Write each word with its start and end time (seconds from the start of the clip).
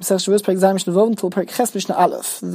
The 0.00 0.06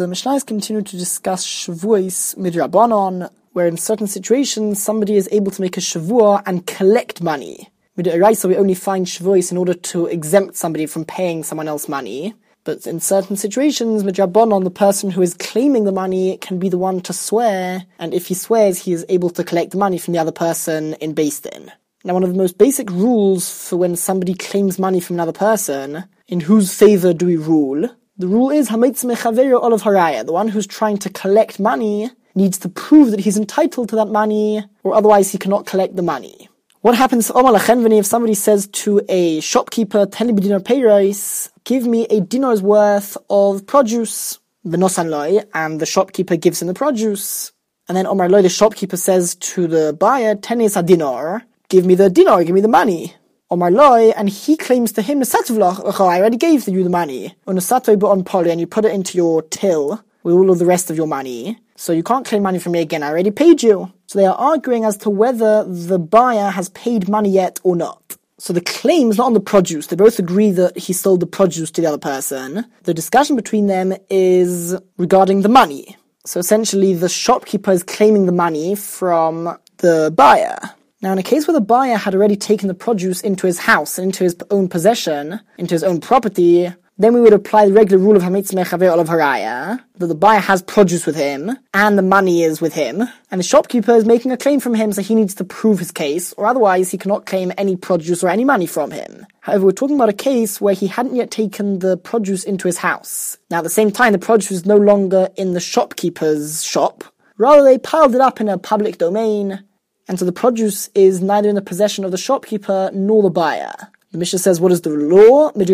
Mishnahs 0.10 0.46
continue 0.48 0.82
to 0.82 0.98
discuss 0.98 1.46
Shavuos 1.46 2.36
midrabanon, 2.38 3.29
where 3.54 3.68
in 3.68 3.78
certain 3.78 4.08
situations 4.08 4.82
somebody 4.82 5.16
is 5.16 5.29
able 5.32 5.51
to 5.51 5.61
make 5.61 5.77
a 5.77 5.79
Shavua 5.79 6.42
and 6.47 6.66
collect 6.66 7.21
money. 7.21 7.69
Midraisa 7.95 8.50
we 8.50 8.57
only 8.57 8.73
find 8.73 9.05
Shavuos 9.05 9.52
in 9.52 9.57
order 9.57 9.75
to 9.75 10.07
exempt 10.07 10.55
somebody 10.55 10.88
from 10.88 11.05
paying 11.05 11.43
someone 11.43 11.68
else 11.68 11.88
money. 11.88 12.34
But 12.63 12.88
in 12.88 13.00
certain 13.00 13.36
situations, 13.36 14.04
midrabanon, 14.04 14.64
the 14.64 14.71
person 14.71 15.12
who 15.12 15.21
is 15.21 15.36
claiming 15.36 15.84
the 15.84 15.91
money 15.91 16.38
can 16.38 16.57
be 16.57 16.68
the 16.68 16.80
one 16.80 17.00
to 17.02 17.14
swear, 17.14 17.86
and 18.00 18.12
if 18.12 18.25
he 18.25 18.34
swears, 18.34 18.80
he 18.80 18.91
is 18.91 19.05
able 19.07 19.30
to 19.30 19.43
collect 19.43 19.70
the 19.70 19.77
money 19.77 20.00
from 20.00 20.14
the 20.14 20.20
other 20.20 20.32
person 20.32 20.96
in 20.96 21.14
Din. 21.14 21.71
Now, 22.06 22.14
one 22.14 22.22
of 22.22 22.30
the 22.30 22.38
most 22.38 22.60
basic 22.60 22.92
rules 22.92 23.68
for 23.68 23.78
when 23.78 23.96
somebody 23.96 24.36
claims 24.36 24.78
money 24.78 25.00
from 25.00 25.16
another 25.16 25.32
person 25.32 26.04
in 26.28 26.39
whose 26.39 26.71
favor 26.71 27.14
do 27.14 27.26
we 27.26 27.36
rule? 27.36 27.89
The 28.20 28.28
rule 28.28 28.52
is 28.52 28.70
Hametz 28.70 29.04
Mechaveru 29.04 29.60
Olav 29.60 29.82
Haraya. 29.82 30.24
The 30.24 30.32
one 30.32 30.48
who's 30.48 30.68
trying 30.68 31.00
to 31.00 31.10
collect 31.10 31.60
money 31.60 32.12
needs 32.35 32.59
to 32.59 32.70
prove 32.70 33.09
that 33.09 33.21
he's 33.21 33.38
entitled 33.38 33.89
to 33.89 33.95
that 33.95 34.09
money, 34.09 34.63
or 34.84 34.93
otherwise 34.93 35.31
he 35.31 35.39
cannot 35.39 35.65
collect 35.65 35.95
the 35.95 36.03
money. 36.03 36.48
What 36.81 36.95
happens 36.95 37.31
if 37.34 38.05
somebody 38.05 38.35
says 38.35 38.67
to 38.67 39.01
a 39.09 39.40
shopkeeper, 39.40 40.05
Ten 40.05 40.35
dinar 40.35 40.59
payrais, 40.59 41.49
give 41.63 41.87
me 41.87 42.05
a 42.12 42.21
dinar's 42.21 42.62
worth 42.62 43.17
of 43.31 43.65
produce, 43.65 44.37
and 44.63 45.81
the 45.81 45.87
shopkeeper 45.87 46.35
gives 46.35 46.62
him 46.62 46.67
the 46.67 46.76
produce. 46.76 47.51
And 47.87 47.98
then 47.98 48.05
Omar 48.05 48.29
loy, 48.29 48.43
the 48.43 48.49
shopkeeper 48.49 48.98
says 48.98 49.34
to 49.53 49.65
the 49.65 49.93
buyer, 49.99 50.35
Tenis 50.35 50.77
a 50.77 50.84
dinar, 50.84 51.41
give 51.69 51.85
me 51.85 51.95
the 51.95 52.09
dinar, 52.09 52.43
give 52.43 52.55
me 52.55 52.61
the 52.61 52.67
money. 52.67 53.15
Omar 53.51 53.69
Loi, 53.69 54.09
and 54.11 54.27
he 54.27 54.57
claims 54.57 54.91
to 54.93 55.01
him, 55.01 55.19
the 55.19 55.25
satovloch. 55.25 55.99
I 55.99 56.19
already 56.19 56.37
gave 56.37 56.67
you 56.67 56.83
the 56.83 56.89
money. 56.89 57.35
Saturday 57.59 57.95
but 57.95 58.09
on 58.09 58.23
poly, 58.23 58.49
and 58.49 58.59
you 58.59 58.67
put 58.67 58.85
it 58.85 58.91
into 58.91 59.17
your 59.17 59.43
till 59.43 60.03
with 60.23 60.35
all 60.35 60.49
of 60.49 60.57
the 60.57 60.65
rest 60.65 60.89
of 60.89 60.97
your 60.97 61.07
money. 61.07 61.59
So 61.75 61.93
you 61.93 62.01
can't 62.03 62.25
claim 62.25 62.41
money 62.41 62.57
from 62.57 62.71
me 62.71 62.79
again, 62.79 63.03
I 63.03 63.09
already 63.09 63.31
paid 63.31 63.62
you. 63.62 63.91
So 64.08 64.17
they 64.17 64.25
are 64.25 64.36
arguing 64.36 64.84
as 64.84 64.98
to 64.98 65.09
whether 65.09 65.64
the 65.64 66.00
buyer 66.00 66.50
has 66.50 66.70
paid 66.70 67.08
money 67.08 67.30
yet 67.30 67.59
or 67.64 67.75
not. 67.75 68.18
So 68.38 68.52
the 68.52 68.62
claim 68.62 69.12
is 69.12 69.18
not 69.18 69.28
on 69.28 69.34
the 69.34 69.40
produce. 69.40 69.88
They 69.88 69.95
both 69.95 70.20
agree 70.20 70.52
that 70.52 70.78
he 70.78 70.94
sold 70.94 71.20
the 71.20 71.28
produce 71.28 71.72
to 71.72 71.81
the 71.81 71.88
other 71.88 71.97
person. 71.97 72.66
The 72.84 72.94
discussion 72.94 73.36
between 73.36 73.68
them 73.68 73.94
is 74.09 74.75
regarding 74.97 75.42
the 75.42 75.50
money. 75.50 75.97
So 76.25 76.40
essentially 76.40 76.94
the 76.94 77.09
shopkeeper 77.09 77.72
is 77.72 77.84
claiming 77.84 78.25
the 78.25 78.31
money 78.31 78.75
from 78.75 79.58
the 79.78 80.12
buyer. 80.16 80.58
Now, 81.02 81.12
in 81.12 81.20
a 81.20 81.24
case 81.24 81.48
where 81.48 81.54
the 81.54 81.62
buyer 81.62 81.98
had 81.98 82.16
already 82.16 82.38
taken 82.38 82.68
the 82.68 82.74
produce 82.74 83.22
into 83.22 83.48
his 83.48 83.60
house 83.60 84.00
into 84.00 84.24
his 84.24 84.36
own 84.50 84.70
possession, 84.70 85.42
into 85.58 85.76
his 85.76 85.84
own 85.84 86.00
property, 86.00 86.74
then 86.98 87.14
we 87.14 87.20
would 87.20 87.34
apply 87.34 87.66
the 87.66 87.74
regular 87.74 88.02
rule 88.02 88.16
of 88.16 88.24
Hamitz 88.24 88.54
Mechaver 88.54 88.90
Olav 88.90 89.10
Haraya, 89.10 89.82
that 89.98 90.08
the 90.08 90.16
buyer 90.16 90.40
has 90.40 90.62
produce 90.62 91.06
with 91.06 91.18
him, 91.18 91.58
and 91.74 91.98
the 91.98 92.02
money 92.02 92.44
is 92.44 92.62
with 92.62 92.74
him, 92.74 93.04
and 93.30 93.40
the 93.40 93.44
shopkeeper 93.44 93.92
is 93.92 94.06
making 94.06 94.32
a 94.32 94.38
claim 94.38 94.62
from 94.62 94.74
him, 94.74 94.94
so 94.94 95.02
he 95.02 95.14
needs 95.14 95.36
to 95.36 95.44
prove 95.44 95.80
his 95.80 95.92
case, 95.92 96.32
or 96.38 96.46
otherwise 96.46 96.92
he 96.92 96.98
cannot 96.98 97.26
claim 97.26 97.52
any 97.58 97.76
produce 97.76 98.24
or 98.24 98.30
any 98.30 98.46
money 98.46 98.66
from 98.66 98.92
him. 98.92 99.26
However, 99.42 99.66
we're 99.66 99.72
talking 99.74 99.98
about 99.98 100.08
a 100.08 100.14
case 100.14 100.62
where 100.62 100.74
he 100.74 100.88
hadn't 100.88 101.16
yet 101.16 101.32
taken 101.32 101.80
the 101.80 101.98
produce 101.98 102.46
into 102.46 102.68
his 102.68 102.78
house. 102.78 103.38
Now, 103.52 103.58
at 103.58 103.66
the 103.66 103.70
same 103.70 103.92
time, 103.92 104.14
the 104.14 104.20
produce 104.20 104.50
was 104.50 104.66
no 104.66 104.78
longer 104.78 105.28
in 105.36 105.52
the 105.52 105.59
shopkeeper's 105.59 106.64
shop, 106.64 107.04
rather 107.38 107.64
they 107.64 107.78
piled 107.78 108.16
it 108.16 108.22
up 108.22 108.40
in 108.40 108.48
a 108.48 108.58
public 108.58 108.98
domain, 108.98 109.66
and 110.08 110.20
so 110.20 110.25
the 110.25 110.31
produce 110.31 110.89
is 110.95 111.22
neither 111.22 111.50
in 111.50 111.56
the 111.56 111.61
possession 111.61 112.06
of 112.06 112.11
the 112.11 112.17
shopkeeper 112.17 112.89
nor 112.94 113.23
the 113.23 113.30
buyer. 113.30 113.73
The 114.12 114.20
Mishnah 114.20 114.39
says, 114.39 114.62
what 114.62 114.72
is 114.72 114.80
the 114.81 114.92
law? 114.92 115.52
The 115.52 115.66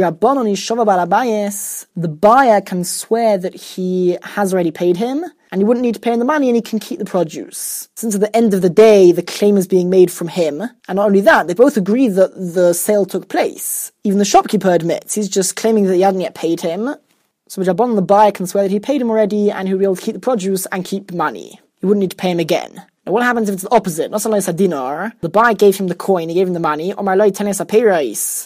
buyer 2.07 2.61
can 2.61 2.83
swear 2.83 3.37
that 3.37 3.53
he 3.53 4.17
has 4.23 4.51
already 4.51 4.71
paid 4.71 4.97
him, 4.97 5.23
and 5.51 5.61
he 5.61 5.65
wouldn't 5.65 5.83
need 5.83 5.93
to 5.93 5.99
pay 5.99 6.13
him 6.13 6.19
the 6.19 6.25
money, 6.25 6.49
and 6.49 6.55
he 6.55 6.61
can 6.63 6.79
keep 6.79 6.97
the 6.97 7.05
produce. 7.05 7.87
Since 7.95 8.15
at 8.15 8.21
the 8.21 8.35
end 8.35 8.55
of 8.55 8.63
the 8.63 8.69
day, 8.69 9.11
the 9.11 9.21
claim 9.21 9.57
is 9.57 9.67
being 9.67 9.91
made 9.91 10.09
from 10.09 10.27
him, 10.27 10.61
and 10.61 10.95
not 10.95 11.05
only 11.05 11.21
that, 11.21 11.45
they 11.45 11.53
both 11.53 11.77
agree 11.77 12.07
that 12.07 12.33
the 12.33 12.73
sale 12.73 13.05
took 13.05 13.29
place. 13.29 13.91
Even 14.03 14.17
the 14.17 14.25
shopkeeper 14.25 14.71
admits, 14.71 15.13
he's 15.13 15.29
just 15.29 15.55
claiming 15.55 15.83
that 15.83 15.93
he 15.93 16.01
hadn't 16.01 16.21
yet 16.21 16.33
paid 16.33 16.61
him. 16.61 16.95
So 17.47 17.61
Jabon, 17.61 17.93
the 17.93 18.01
buyer, 18.01 18.31
can 18.31 18.47
swear 18.47 18.63
that 18.63 18.71
he 18.71 18.79
paid 18.79 19.01
him 19.01 19.11
already, 19.11 19.51
and 19.51 19.67
he'll 19.67 19.77
be 19.77 19.83
able 19.83 19.97
to 19.97 20.01
keep 20.01 20.15
the 20.15 20.19
produce 20.19 20.65
and 20.71 20.83
keep 20.83 21.11
money. 21.13 21.59
He 21.79 21.85
wouldn't 21.85 22.01
need 22.01 22.11
to 22.11 22.17
pay 22.17 22.31
him 22.31 22.39
again. 22.39 22.87
Now, 23.05 23.13
what 23.13 23.23
happens 23.23 23.49
if 23.49 23.53
it's 23.53 23.63
the 23.63 23.71
opposite? 23.71 24.11
Not 24.11 24.25
a 24.25 24.53
dinar. 24.53 25.13
The 25.21 25.29
buyer 25.29 25.55
gave 25.55 25.75
him 25.75 25.87
the 25.87 25.95
coin, 25.95 26.29
he 26.29 26.35
gave 26.35 26.47
him 26.47 26.53
the 26.53 26.59
money. 26.59 26.91
A 26.91 27.01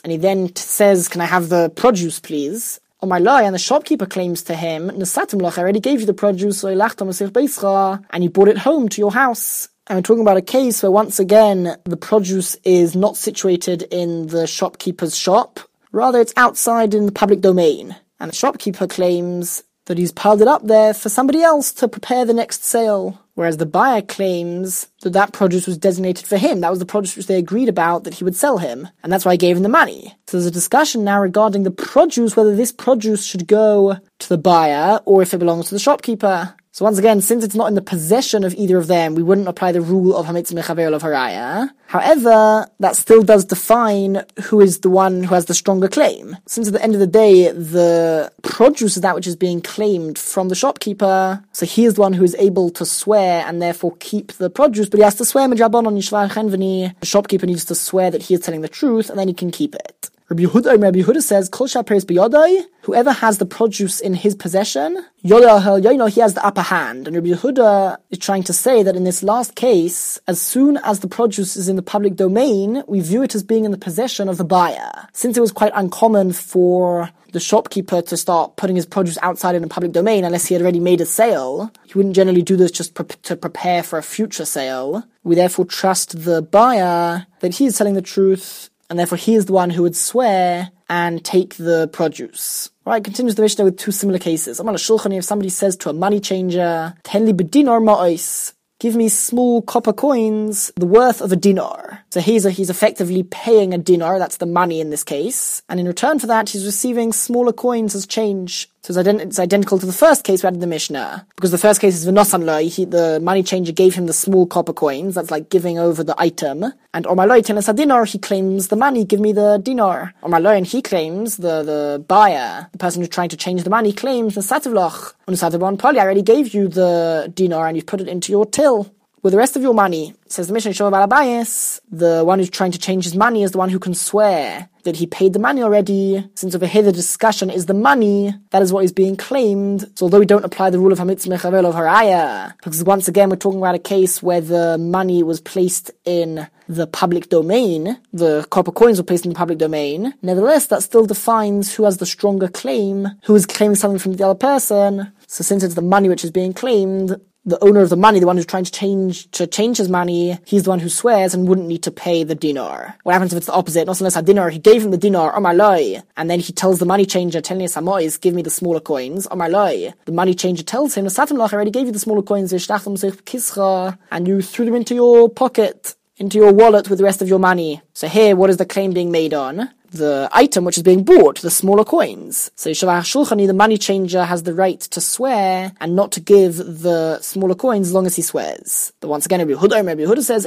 And 0.04 0.12
he 0.12 0.18
then 0.18 0.48
t- 0.48 0.62
says, 0.62 1.08
can 1.10 1.22
I 1.22 1.26
have 1.26 1.50
the 1.50 1.70
produce, 1.76 2.20
please? 2.20 2.80
Loy, 3.02 3.44
and 3.44 3.54
the 3.54 3.60
shopkeeper 3.60 4.06
claims 4.08 4.42
to 4.44 4.56
him, 4.56 4.88
loch, 4.88 5.58
I 5.58 5.62
already 5.62 5.80
gave 5.80 6.00
you 6.00 6.06
the 6.08 6.14
produce, 6.14 6.64
and 6.64 8.24
you 8.24 8.30
brought 8.30 8.48
it 8.48 8.58
home 8.58 8.90
to 8.90 9.02
your 9.02 9.12
house. 9.12 9.70
And 9.88 9.98
we're 9.98 10.02
talking 10.02 10.24
about 10.24 10.38
a 10.38 10.42
case 10.42 10.82
where 10.82 10.92
once 10.92 11.20
again, 11.20 11.78
the 11.84 11.98
produce 11.98 12.56
is 12.64 12.96
not 12.96 13.18
situated 13.18 13.84
in 13.92 14.28
the 14.28 14.48
shopkeeper's 14.48 15.16
shop. 15.16 15.60
Rather, 15.92 16.20
it's 16.20 16.34
outside 16.36 16.96
in 16.96 17.06
the 17.06 17.12
public 17.12 17.42
domain. 17.42 17.96
And 18.20 18.32
the 18.32 18.36
shopkeeper 18.36 18.88
claims 18.88 19.64
that 19.86 20.00
he's 20.00 20.12
piled 20.12 20.42
it 20.42 20.48
up 20.48 20.66
there 20.66 20.96
for 20.96 21.10
somebody 21.10 21.44
else 21.44 21.72
to 21.74 21.88
prepare 21.88 22.26
the 22.26 22.34
next 22.34 22.64
sale. 22.64 23.22
Whereas 23.36 23.58
the 23.58 23.66
buyer 23.66 24.02
claims 24.02 24.88
that 25.02 25.12
that 25.12 25.34
produce 25.34 25.68
was 25.68 25.78
designated 25.78 26.26
for 26.26 26.38
him. 26.38 26.62
That 26.62 26.70
was 26.70 26.80
the 26.80 26.86
produce 26.86 27.16
which 27.16 27.28
they 27.28 27.38
agreed 27.38 27.70
about 27.70 28.06
that 28.06 28.16
he 28.16 28.24
would 28.24 28.36
sell 28.36 28.58
him. 28.58 28.88
And 29.04 29.12
that's 29.12 29.26
why 29.26 29.34
I 29.34 29.38
gave 29.38 29.58
him 29.58 29.64
the 29.64 29.70
money. 29.70 30.16
So 30.28 30.38
there's 30.38 30.48
a 30.48 30.52
discussion 30.52 31.04
now 31.04 31.22
regarding 31.22 31.64
the 31.64 31.72
produce, 31.72 32.36
whether 32.36 32.56
this 32.56 32.72
produce 32.72 33.26
should 33.26 33.48
go 33.48 33.98
to 34.20 34.30
the 34.30 34.38
buyer 34.38 35.00
or 35.06 35.22
if 35.22 35.34
it 35.34 35.38
belongs 35.40 35.68
to 35.68 35.76
the 35.76 35.80
shopkeeper. 35.80 36.56
So 36.76 36.84
once 36.84 36.98
again, 36.98 37.22
since 37.22 37.46
it's 37.46 37.56
not 37.56 37.70
in 37.70 37.76
the 37.76 37.82
possession 37.82 38.44
of 38.44 38.54
either 38.56 38.78
of 38.78 38.88
them, 38.88 39.16
we 39.16 39.24
wouldn't 39.24 39.48
apply 39.48 39.72
the 39.72 39.80
rule 39.80 40.14
of 40.14 40.26
Hametz 40.26 40.52
Mechaver 40.52 40.94
of 40.94 41.04
Haraya. 41.04 41.70
However, 41.88 42.68
that 42.82 42.98
still 42.98 43.24
does 43.24 43.46
define 43.46 44.26
who 44.44 44.60
is 44.60 44.82
the 44.82 44.90
one 44.90 45.24
who 45.24 45.34
has 45.34 45.46
the 45.46 45.54
stronger 45.54 45.88
claim. 45.88 46.36
Since 46.48 46.68
at 46.68 46.74
the 46.74 46.84
end 46.84 46.94
of 46.94 47.00
the 47.00 47.08
day, 47.08 47.50
the 47.50 48.30
produce 48.42 48.98
is 48.98 49.04
that 49.04 49.16
which 49.16 49.26
is 49.26 49.38
being 49.38 49.62
claimed 49.62 50.20
from 50.20 50.50
the 50.50 50.56
shopkeeper, 50.56 51.42
so 51.54 51.66
he 51.66 51.86
is 51.86 51.94
the 51.94 52.02
one 52.02 52.12
who 52.12 52.26
is 52.26 52.36
able 52.36 52.70
to 52.72 52.86
swear 52.86 53.46
and 53.48 53.62
therefore 53.62 53.96
keep 54.02 54.34
the 54.34 54.50
produce, 54.50 54.90
but 54.90 54.98
he 54.98 55.04
has 55.06 55.16
to 55.16 55.24
swear 55.24 55.48
Majabon 55.48 55.88
on 55.88 55.96
Yishvar 55.96 56.30
Chenveni. 56.30 56.94
The 57.00 57.06
shopkeeper 57.06 57.46
needs 57.46 57.64
to 57.66 57.76
swear 57.76 58.12
that 58.12 58.24
he 58.24 58.34
is 58.34 58.42
telling 58.42 58.60
the 58.60 58.68
truth, 58.68 59.10
and 59.10 59.18
then 59.18 59.30
he 59.30 59.34
can 59.34 59.50
keep 59.50 59.76
it. 59.76 60.10
Rabbi 60.28 60.42
Yehuda, 60.42 60.82
Rabbi 60.82 61.02
Yehuda 61.02 61.22
says, 61.22 61.50
Kol 61.50 61.68
biyodai, 61.68 62.64
whoever 62.82 63.12
has 63.12 63.38
the 63.38 63.46
produce 63.46 64.00
in 64.00 64.16
his 64.16 64.34
possession, 64.34 65.06
Yoda 65.24 66.10
he 66.10 66.20
has 66.20 66.34
the 66.34 66.44
upper 66.44 66.64
hand. 66.64 67.08
And 67.08 67.16
Rabbi 67.16 67.30
Yehuda 67.30 67.98
is 68.10 68.18
trying 68.18 68.42
to 68.44 68.54
say 68.54 68.82
that 68.82 68.96
in 68.96 69.04
this 69.04 69.22
last 69.22 69.54
case, 69.54 70.20
as 70.28 70.42
soon 70.42 70.78
as 70.78 71.02
the 71.02 71.08
produce 71.08 71.56
is 71.56 71.70
in 71.70 71.76
the 71.76 71.84
public 71.84 72.16
domain, 72.16 72.82
we 72.88 73.02
view 73.02 73.22
it 73.22 73.36
as 73.36 73.44
being 73.44 73.66
in 73.66 73.72
the 73.72 73.78
possession 73.78 74.28
of 74.28 74.38
the 74.38 74.44
buyer. 74.44 75.08
Since 75.14 75.38
it 75.38 75.42
was 75.42 75.52
quite 75.52 75.74
uncommon 75.76 76.34
for 76.34 77.12
the 77.32 77.40
shopkeeper 77.40 78.02
to 78.02 78.18
start 78.18 78.56
putting 78.56 78.78
his 78.78 78.88
produce 78.88 79.20
outside 79.22 79.54
in 79.54 79.62
the 79.62 79.68
public 79.68 79.92
domain 79.92 80.24
unless 80.24 80.48
he 80.48 80.56
had 80.56 80.62
already 80.62 80.80
made 80.80 81.02
a 81.02 81.06
sale. 81.06 81.70
He 81.84 81.94
wouldn't 81.94 82.16
generally 82.16 82.42
do 82.42 82.56
this 82.56 82.72
just 82.72 82.96
pre- 82.96 83.06
to 83.06 83.36
prepare 83.36 83.84
for 83.84 84.00
a 84.00 84.04
future 84.04 84.46
sale. 84.46 85.04
We 85.24 85.36
therefore 85.36 85.66
trust 85.66 86.24
the 86.24 86.42
buyer 86.42 87.28
that 87.42 87.56
he 87.56 87.66
is 87.66 87.78
telling 87.78 87.94
the 87.94 88.02
truth 88.02 88.72
and 88.90 89.00
therefore 89.00 89.18
he 89.18 89.36
is 89.36 89.46
the 89.46 89.54
one 89.54 89.70
who 89.70 89.84
would 89.84 89.96
swear 89.96 90.72
and 90.90 91.24
take 91.24 91.56
the 91.56 91.90
produce. 91.92 92.70
Right, 92.86 93.04
continues 93.04 93.36
the 93.36 93.42
Mishnah 93.42 93.66
with 93.66 93.78
two 93.78 93.92
similar 93.92 94.20
cases. 94.20 94.60
I'm 94.60 94.68
on 94.68 94.76
a 94.76 94.78
shulchan 94.78 95.18
if 95.18 95.26
somebody 95.26 95.50
says 95.50 95.76
to 95.78 95.90
a 95.90 95.94
money 95.94 96.20
changer, 96.20 96.94
Tenli 97.04 97.34
bedinar 97.34 97.82
ma'ois, 97.84 98.54
give 98.80 98.96
me 98.96 99.10
small 99.10 99.64
copper 99.64 99.94
coins, 99.94 100.72
the 100.76 100.86
worth 100.86 101.22
of 101.22 101.32
a 101.32 101.36
dinar. 101.36 102.06
So 102.12 102.22
he's, 102.22 102.46
a, 102.46 102.52
he's 102.52 102.70
effectively 102.70 103.24
paying 103.24 103.74
a 103.74 103.80
dinar, 103.80 104.20
that's 104.20 104.38
the 104.38 104.46
money 104.46 104.80
in 104.82 104.92
this 104.92 105.04
case, 105.04 105.64
and 105.68 105.80
in 105.80 105.88
return 105.88 106.20
for 106.20 106.28
that, 106.28 106.50
he's 106.50 106.66
receiving 106.66 107.12
smaller 107.12 107.54
coins 107.54 107.96
as 107.96 108.06
change 108.06 108.70
so 108.86 109.00
it's, 109.00 109.08
ident- 109.08 109.22
it's, 109.22 109.40
identical 109.40 109.80
to 109.80 109.86
the 109.88 109.92
first 109.92 110.24
case 110.24 110.44
we 110.44 110.48
had 110.48 110.54
in 110.54 110.60
the 110.60 110.68
Mishnah. 110.68 111.26
Because 111.36 111.50
the 111.50 111.58
first 111.58 111.82
case 111.82 111.96
is 111.96 112.06
Venosanloi, 112.06 112.70
he, 112.70 112.86
the 112.86 113.20
money 113.20 113.42
changer 113.42 113.72
gave 113.72 113.96
him 113.96 114.06
the 114.06 114.14
small 114.14 114.46
copper 114.46 114.74
coins, 114.74 115.16
that's 115.16 115.32
like 115.32 115.50
giving 115.50 115.80
over 115.80 116.04
the 116.04 116.14
item. 116.20 116.66
And 116.94 117.06
Omaloi 117.06 117.44
tenas 117.44 117.68
a 117.68 117.74
dinar, 117.74 118.06
he 118.06 118.20
claims 118.20 118.68
the 118.68 118.76
money, 118.76 119.04
give 119.04 119.20
me 119.20 119.34
the 119.34 119.58
dinar. 119.58 120.14
Omaloi, 120.22 120.58
and 120.58 120.68
he 120.68 120.84
claims, 120.84 121.38
the, 121.38 121.64
the 121.64 122.06
buyer, 122.08 122.68
the 122.74 122.78
person 122.78 123.02
who's 123.02 123.10
trying 123.10 123.30
to 123.30 123.38
change 123.38 123.64
the 123.64 123.72
money, 123.72 123.92
claims 123.92 124.36
the 124.36 124.42
sativloch. 124.42 125.14
On 125.28 125.34
the 125.34 125.78
Poly, 125.78 125.98
I 125.98 126.04
already 126.04 126.22
gave 126.22 126.54
you 126.54 126.68
the 126.68 127.32
dinar 127.34 127.68
and 127.68 127.76
you've 127.76 127.88
put 127.88 128.02
it 128.02 128.08
into 128.08 128.32
your 128.32 128.46
till 128.46 128.95
with 129.26 129.32
the 129.32 129.40
rest 129.40 129.56
of 129.56 129.64
your 129.64 129.74
money. 129.74 130.14
Says 130.28 130.46
the 130.46 130.54
Mishnah 130.54 130.74
Shov 130.74 130.94
Alabayas, 130.94 131.82
the 131.90 132.24
one 132.24 132.38
who's 132.38 132.52
trying 132.52 132.72
to 132.74 132.78
change 132.78 133.06
his 133.06 133.16
money 133.16 133.42
is 133.42 133.54
the 133.54 133.58
one 133.58 133.70
who 133.70 133.80
can 133.80 133.96
swear 133.96 134.70
that 134.84 134.98
he 134.98 135.08
paid 135.08 135.34
the 135.34 135.40
money 135.40 135.64
already. 135.64 136.30
Since 136.36 136.54
over 136.54 136.68
here 136.68 136.84
the 136.84 136.92
discussion 136.92 137.50
is 137.50 137.66
the 137.66 137.74
money, 137.74 138.36
that 138.52 138.62
is 138.62 138.72
what 138.72 138.86
is 138.86 138.92
being 138.92 139.16
claimed. 139.16 139.90
So 139.96 140.04
although 140.04 140.20
we 140.20 140.28
don't 140.28 140.46
apply 140.46 140.70
the 140.70 140.78
rule 140.78 140.92
of 140.92 141.00
Hamitz 141.00 141.26
of 141.26 141.42
Haraya, 141.42 142.56
because 142.58 142.84
once 142.84 143.08
again 143.08 143.32
we're 143.32 143.38
talking 143.38 143.58
about 143.58 143.74
a 143.74 143.80
case 143.80 144.22
where 144.22 144.42
the 144.42 144.78
money 144.78 145.24
was 145.24 145.42
placed 145.42 145.90
in 146.06 146.48
the 146.70 146.86
public 146.86 147.30
domain, 147.30 147.98
the 148.14 148.46
copper 148.52 148.72
coins 148.72 149.00
were 149.00 149.04
placed 149.06 149.26
in 149.26 149.30
the 149.30 149.38
public 149.38 149.58
domain. 149.58 150.14
Nevertheless, 150.22 150.68
that 150.68 150.84
still 150.84 151.08
defines 151.08 151.74
who 151.74 151.86
has 151.86 151.98
the 151.98 152.06
stronger 152.06 152.48
claim, 152.48 153.08
who 153.24 153.34
is 153.34 153.48
claiming 153.48 153.76
something 153.76 153.98
from 153.98 154.14
the 154.14 154.24
other 154.24 154.38
person. 154.38 155.12
So 155.26 155.44
since 155.44 155.64
it's 155.64 155.74
the 155.74 155.82
money 155.82 156.10
which 156.10 156.24
is 156.24 156.30
being 156.30 156.54
claimed, 156.54 157.20
the 157.46 157.64
owner 157.64 157.82
of 157.82 157.90
the 157.90 157.98
money, 157.98 158.20
the 158.20 158.26
one 158.26 158.38
who's 158.38 158.46
trying 158.46 158.64
to 158.64 158.72
change 158.72 159.30
to 159.32 159.46
change 159.46 159.78
his 159.78 159.90
money, 159.90 160.40
he's 160.46 160.64
the 160.64 160.70
one 160.72 160.80
who 160.80 160.90
swears 160.90 161.34
and 161.34 161.48
wouldn't 161.48 161.68
need 161.68 161.84
to 161.84 161.92
pay 161.92 162.24
the 162.24 162.36
dinar. 162.36 162.96
What 163.04 163.14
happens 163.14 163.34
if 163.34 163.38
it's 163.38 163.48
the 163.48 163.54
opposite? 163.54 163.86
Not 163.86 164.00
unless 164.00 164.16
a 164.16 164.22
dinar, 164.22 164.50
he 164.50 164.60
gave 164.60 164.84
him 164.84 164.92
the 164.92 164.98
dinar, 164.98 165.36
oh 165.36 165.40
my 165.40 165.54
loy, 165.54 166.02
and 166.18 166.30
then 166.30 166.40
he 166.40 166.54
tells 166.54 166.80
the 166.80 166.86
money 166.86 167.06
changer, 167.06 167.42
telling 167.42 167.62
his 167.62 167.74
Samois, 167.74 168.20
give 168.20 168.34
me 168.34 168.42
the 168.42 168.50
smaller 168.50 168.80
coins, 168.80 169.28
oh 169.30 169.36
my 169.36 169.48
loy. 169.48 169.94
The 170.06 170.12
money 170.12 170.34
changer 170.34 170.64
tells 170.64 170.96
him, 170.96 171.06
the 171.06 171.12
Satimlach 171.12 171.54
already 171.54 171.72
gave 171.72 171.86
you 171.86 171.92
the 171.92 172.00
smaller 172.00 172.24
coins, 172.24 172.52
um 172.52 172.60
kisra, 172.60 173.98
and 174.12 174.28
you 174.28 174.42
threw 174.42 174.66
them 174.66 174.76
into 174.76 174.96
your 174.96 175.30
pocket 175.30 175.96
into 176.18 176.38
your 176.38 176.54
wallet 176.54 176.90
with 176.90 176.98
the 176.98 177.04
rest 177.04 177.22
of 177.22 177.28
your 177.28 177.40
money. 177.40 177.82
So 177.94 178.08
here, 178.08 178.36
what 178.36 178.50
is 178.50 178.58
the 178.58 178.66
claim 178.66 178.94
being 178.94 179.12
made 179.12 179.34
on? 179.34 179.70
The 179.96 180.30
item 180.34 180.66
which 180.66 180.76
is 180.76 180.84
being 180.84 181.06
bought, 181.06 181.40
the 181.40 181.50
smaller 181.50 181.86
coins. 181.86 182.52
So 182.56 182.72
Shavah 182.72 183.00
Shulchani, 183.00 183.48
the 183.48 183.54
money 183.54 183.78
changer, 183.78 184.26
has 184.26 184.44
the 184.44 184.54
right 184.54 184.82
to 184.82 185.00
swear 185.00 185.72
and 185.80 185.96
not 185.96 186.12
to 186.14 186.20
give 186.20 186.58
the 186.58 187.22
smaller 187.22 187.56
coins 187.56 187.88
as 187.88 187.94
long 187.94 188.06
as 188.06 188.18
he 188.18 188.22
swears. 188.22 188.92
But 189.00 189.08
once 189.08 189.26
again, 189.26 189.40
Rabbi 189.40 189.54
Huda, 189.54 189.86
Rabbi 189.86 190.04
Huda 190.04 190.22
says, 190.22 190.46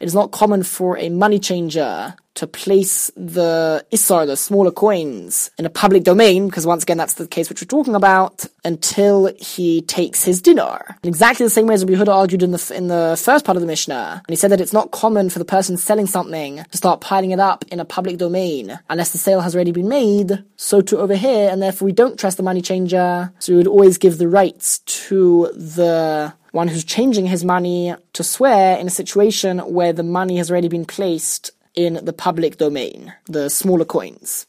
It 0.00 0.06
is 0.06 0.14
not 0.14 0.30
common 0.30 0.62
for 0.62 0.98
a 0.98 1.08
money 1.08 1.38
changer 1.38 2.14
to 2.34 2.46
place 2.46 3.10
the 3.16 3.84
Isar, 3.92 4.26
the 4.26 4.36
smaller 4.36 4.70
coins, 4.70 5.50
in 5.58 5.66
a 5.66 5.70
public 5.70 6.04
domain, 6.04 6.46
because 6.46 6.66
once 6.66 6.82
again 6.82 6.96
that's 6.96 7.14
the 7.14 7.26
case 7.26 7.48
which 7.48 7.62
we're 7.62 7.66
talking 7.66 7.94
about, 7.94 8.46
until 8.64 9.32
he 9.38 9.82
takes 9.82 10.24
his 10.24 10.42
dinar. 10.42 10.98
In 11.02 11.08
exactly 11.08 11.44
the 11.44 11.50
same 11.50 11.66
way 11.66 11.74
as 11.74 11.84
Rabbi 11.84 12.00
Huda 12.00 12.08
argued 12.08 12.42
in 12.42 12.50
the, 12.50 12.72
in 12.74 12.88
the 12.88 13.20
first 13.22 13.44
part 13.44 13.56
of 13.56 13.60
the 13.60 13.66
Mishnah, 13.66 14.22
and 14.26 14.32
he 14.32 14.36
said 14.36 14.50
that 14.50 14.60
it's 14.60 14.72
not 14.72 14.90
common 14.90 15.30
for 15.30 15.38
the 15.38 15.44
person 15.44 15.76
selling 15.76 16.06
something 16.06 16.64
to 16.70 16.76
start 16.76 17.00
piling 17.00 17.30
it 17.30 17.40
up 17.40 17.64
in 17.70 17.80
a 17.80 17.84
public 17.84 18.18
domain, 18.18 18.78
unless 18.88 19.12
the 19.12 19.18
sale 19.18 19.40
has 19.40 19.54
already 19.54 19.72
been 19.72 19.88
made, 19.88 20.44
so 20.56 20.80
to 20.80 20.98
over 20.98 21.14
here, 21.14 21.48
and 21.50 21.62
therefore 21.62 21.86
we 21.86 21.92
don't 21.92 22.18
trust 22.18 22.36
the 22.36 22.42
money 22.42 22.60
changer, 22.60 23.32
so 23.38 23.52
we 23.52 23.58
would 23.58 23.66
always 23.66 23.98
give 23.98 24.18
the 24.18 24.28
rights 24.28 24.78
to 24.80 25.50
the 25.54 26.32
one 26.52 26.68
who's 26.68 26.84
changing 26.84 27.26
his 27.26 27.44
money 27.44 27.94
to 28.12 28.22
swear 28.22 28.78
in 28.78 28.86
a 28.86 28.90
situation 28.90 29.58
where 29.58 29.92
the 29.92 30.04
money 30.04 30.36
has 30.36 30.50
already 30.50 30.68
been 30.68 30.84
placed 30.84 31.50
in 31.74 32.00
the 32.02 32.12
public 32.12 32.56
domain, 32.56 33.14
the 33.26 33.48
smaller 33.48 33.84
coins. 33.84 34.46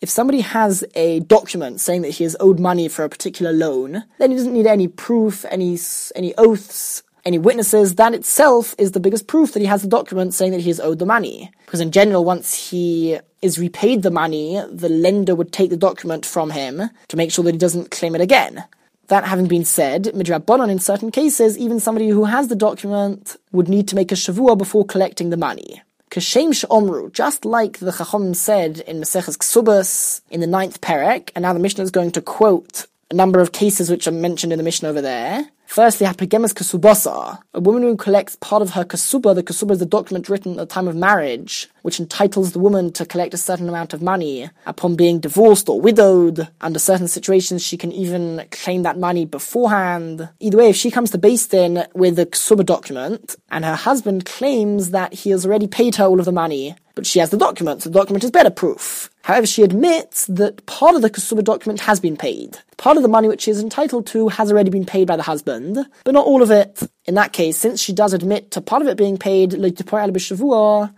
If 0.00 0.10
somebody 0.10 0.40
has 0.40 0.84
a 0.96 1.20
document 1.20 1.80
saying 1.80 2.02
that 2.02 2.10
he 2.10 2.24
has 2.24 2.36
owed 2.40 2.58
money 2.58 2.88
for 2.88 3.04
a 3.04 3.08
particular 3.08 3.52
loan, 3.52 4.04
then 4.18 4.30
he 4.30 4.36
doesn't 4.36 4.52
need 4.52 4.66
any 4.66 4.88
proof, 4.88 5.44
any 5.48 5.78
any 6.16 6.34
oaths, 6.36 7.04
any 7.24 7.38
witnesses. 7.38 7.94
That 7.94 8.14
itself 8.14 8.74
is 8.78 8.92
the 8.92 9.00
biggest 9.00 9.28
proof 9.28 9.52
that 9.52 9.60
he 9.60 9.66
has 9.66 9.82
the 9.82 9.88
document 9.88 10.34
saying 10.34 10.52
that 10.52 10.62
he 10.62 10.70
has 10.70 10.80
owed 10.80 10.98
the 10.98 11.06
money. 11.06 11.52
Because 11.66 11.80
in 11.80 11.92
general, 11.92 12.24
once 12.24 12.70
he 12.70 13.18
is 13.42 13.60
repaid 13.60 14.02
the 14.02 14.10
money, 14.10 14.60
the 14.72 14.88
lender 14.88 15.36
would 15.36 15.52
take 15.52 15.70
the 15.70 15.76
document 15.76 16.26
from 16.26 16.50
him 16.50 16.90
to 17.08 17.16
make 17.16 17.30
sure 17.30 17.44
that 17.44 17.54
he 17.54 17.58
doesn't 17.58 17.92
claim 17.92 18.16
it 18.16 18.20
again. 18.20 18.64
That 19.08 19.24
having 19.24 19.46
been 19.46 19.64
said, 19.64 20.04
midrabanan 20.14 20.70
in 20.70 20.78
certain 20.80 21.10
cases, 21.10 21.56
even 21.56 21.78
somebody 21.78 22.08
who 22.08 22.24
has 22.24 22.48
the 22.48 22.56
document 22.56 23.36
would 23.52 23.68
need 23.68 23.86
to 23.88 23.96
make 23.96 24.10
a 24.10 24.16
shavua 24.16 24.58
before 24.58 24.84
collecting 24.84 25.30
the 25.30 25.36
money. 25.36 25.82
Kashem 26.10 26.50
Omru, 26.68 27.12
just 27.12 27.44
like 27.44 27.78
the 27.78 27.92
Chacham 27.92 28.34
said 28.34 28.80
in 28.80 29.00
Maseches 29.00 29.36
Ksubas 29.36 30.22
in 30.30 30.40
the 30.40 30.46
ninth 30.46 30.80
perek, 30.80 31.30
and 31.34 31.42
now 31.42 31.52
the 31.52 31.58
Mishnah 31.58 31.84
is 31.84 31.90
going 31.90 32.10
to 32.12 32.22
quote 32.22 32.86
a 33.10 33.14
number 33.14 33.40
of 33.40 33.52
cases 33.52 33.90
which 33.90 34.08
are 34.08 34.12
mentioned 34.12 34.52
in 34.52 34.58
the 34.58 34.64
Mishnah 34.64 34.88
over 34.88 35.00
there. 35.00 35.48
Firstly, 35.66 36.06
hapegemes 36.06 36.54
kasubasa, 36.54 37.38
a 37.52 37.60
woman 37.60 37.82
who 37.82 37.96
collects 37.96 38.36
part 38.36 38.62
of 38.62 38.70
her 38.70 38.84
kasuba. 38.84 39.34
The 39.34 39.42
kasuba 39.42 39.72
is 39.72 39.78
the 39.78 39.86
document 39.86 40.28
written 40.28 40.52
at 40.52 40.56
the 40.56 40.66
time 40.66 40.88
of 40.88 40.96
marriage, 40.96 41.68
which 41.82 42.00
entitles 42.00 42.52
the 42.52 42.58
woman 42.58 42.92
to 42.92 43.04
collect 43.04 43.34
a 43.34 43.36
certain 43.36 43.68
amount 43.68 43.92
of 43.92 44.00
money 44.00 44.48
upon 44.64 44.94
being 44.94 45.20
divorced 45.20 45.68
or 45.68 45.80
widowed. 45.80 46.48
Under 46.60 46.78
certain 46.78 47.08
situations, 47.08 47.62
she 47.62 47.76
can 47.76 47.92
even 47.92 48.44
claim 48.50 48.84
that 48.84 48.98
money 48.98 49.26
beforehand. 49.26 50.28
Either 50.40 50.58
way, 50.58 50.70
if 50.70 50.76
she 50.76 50.90
comes 50.90 51.10
to 51.10 51.18
Beis 51.18 51.50
Din 51.50 51.84
with 51.94 52.16
the 52.16 52.26
kasuba 52.26 52.64
document, 52.64 53.36
and 53.50 53.64
her 53.64 53.76
husband 53.76 54.24
claims 54.24 54.90
that 54.90 55.12
he 55.12 55.30
has 55.30 55.44
already 55.44 55.66
paid 55.66 55.96
her 55.96 56.04
all 56.04 56.20
of 56.20 56.26
the 56.26 56.32
money, 56.32 56.74
but 56.96 57.06
she 57.06 57.20
has 57.20 57.30
the 57.30 57.36
document, 57.36 57.82
so 57.82 57.90
the 57.90 57.98
document 57.98 58.24
is 58.24 58.32
better 58.32 58.50
proof. 58.50 59.10
However, 59.22 59.46
she 59.46 59.62
admits 59.62 60.26
that 60.26 60.64
part 60.66 60.96
of 60.96 61.02
the 61.02 61.10
Kasuba 61.10 61.44
document 61.44 61.80
has 61.80 62.00
been 62.00 62.16
paid. 62.16 62.58
Part 62.78 62.96
of 62.96 63.02
the 63.02 63.08
money 63.08 63.28
which 63.28 63.42
she 63.42 63.50
is 63.50 63.60
entitled 63.60 64.06
to 64.08 64.28
has 64.28 64.50
already 64.50 64.70
been 64.70 64.86
paid 64.86 65.06
by 65.06 65.16
the 65.16 65.22
husband, 65.22 65.78
but 66.04 66.14
not 66.14 66.26
all 66.26 66.42
of 66.42 66.50
it. 66.50 66.82
In 67.04 67.14
that 67.14 67.32
case, 67.32 67.58
since 67.58 67.80
she 67.80 67.92
does 67.92 68.12
admit 68.12 68.50
to 68.52 68.60
part 68.60 68.82
of 68.82 68.88
it 68.88 68.96
being 68.96 69.18
paid, 69.18 69.52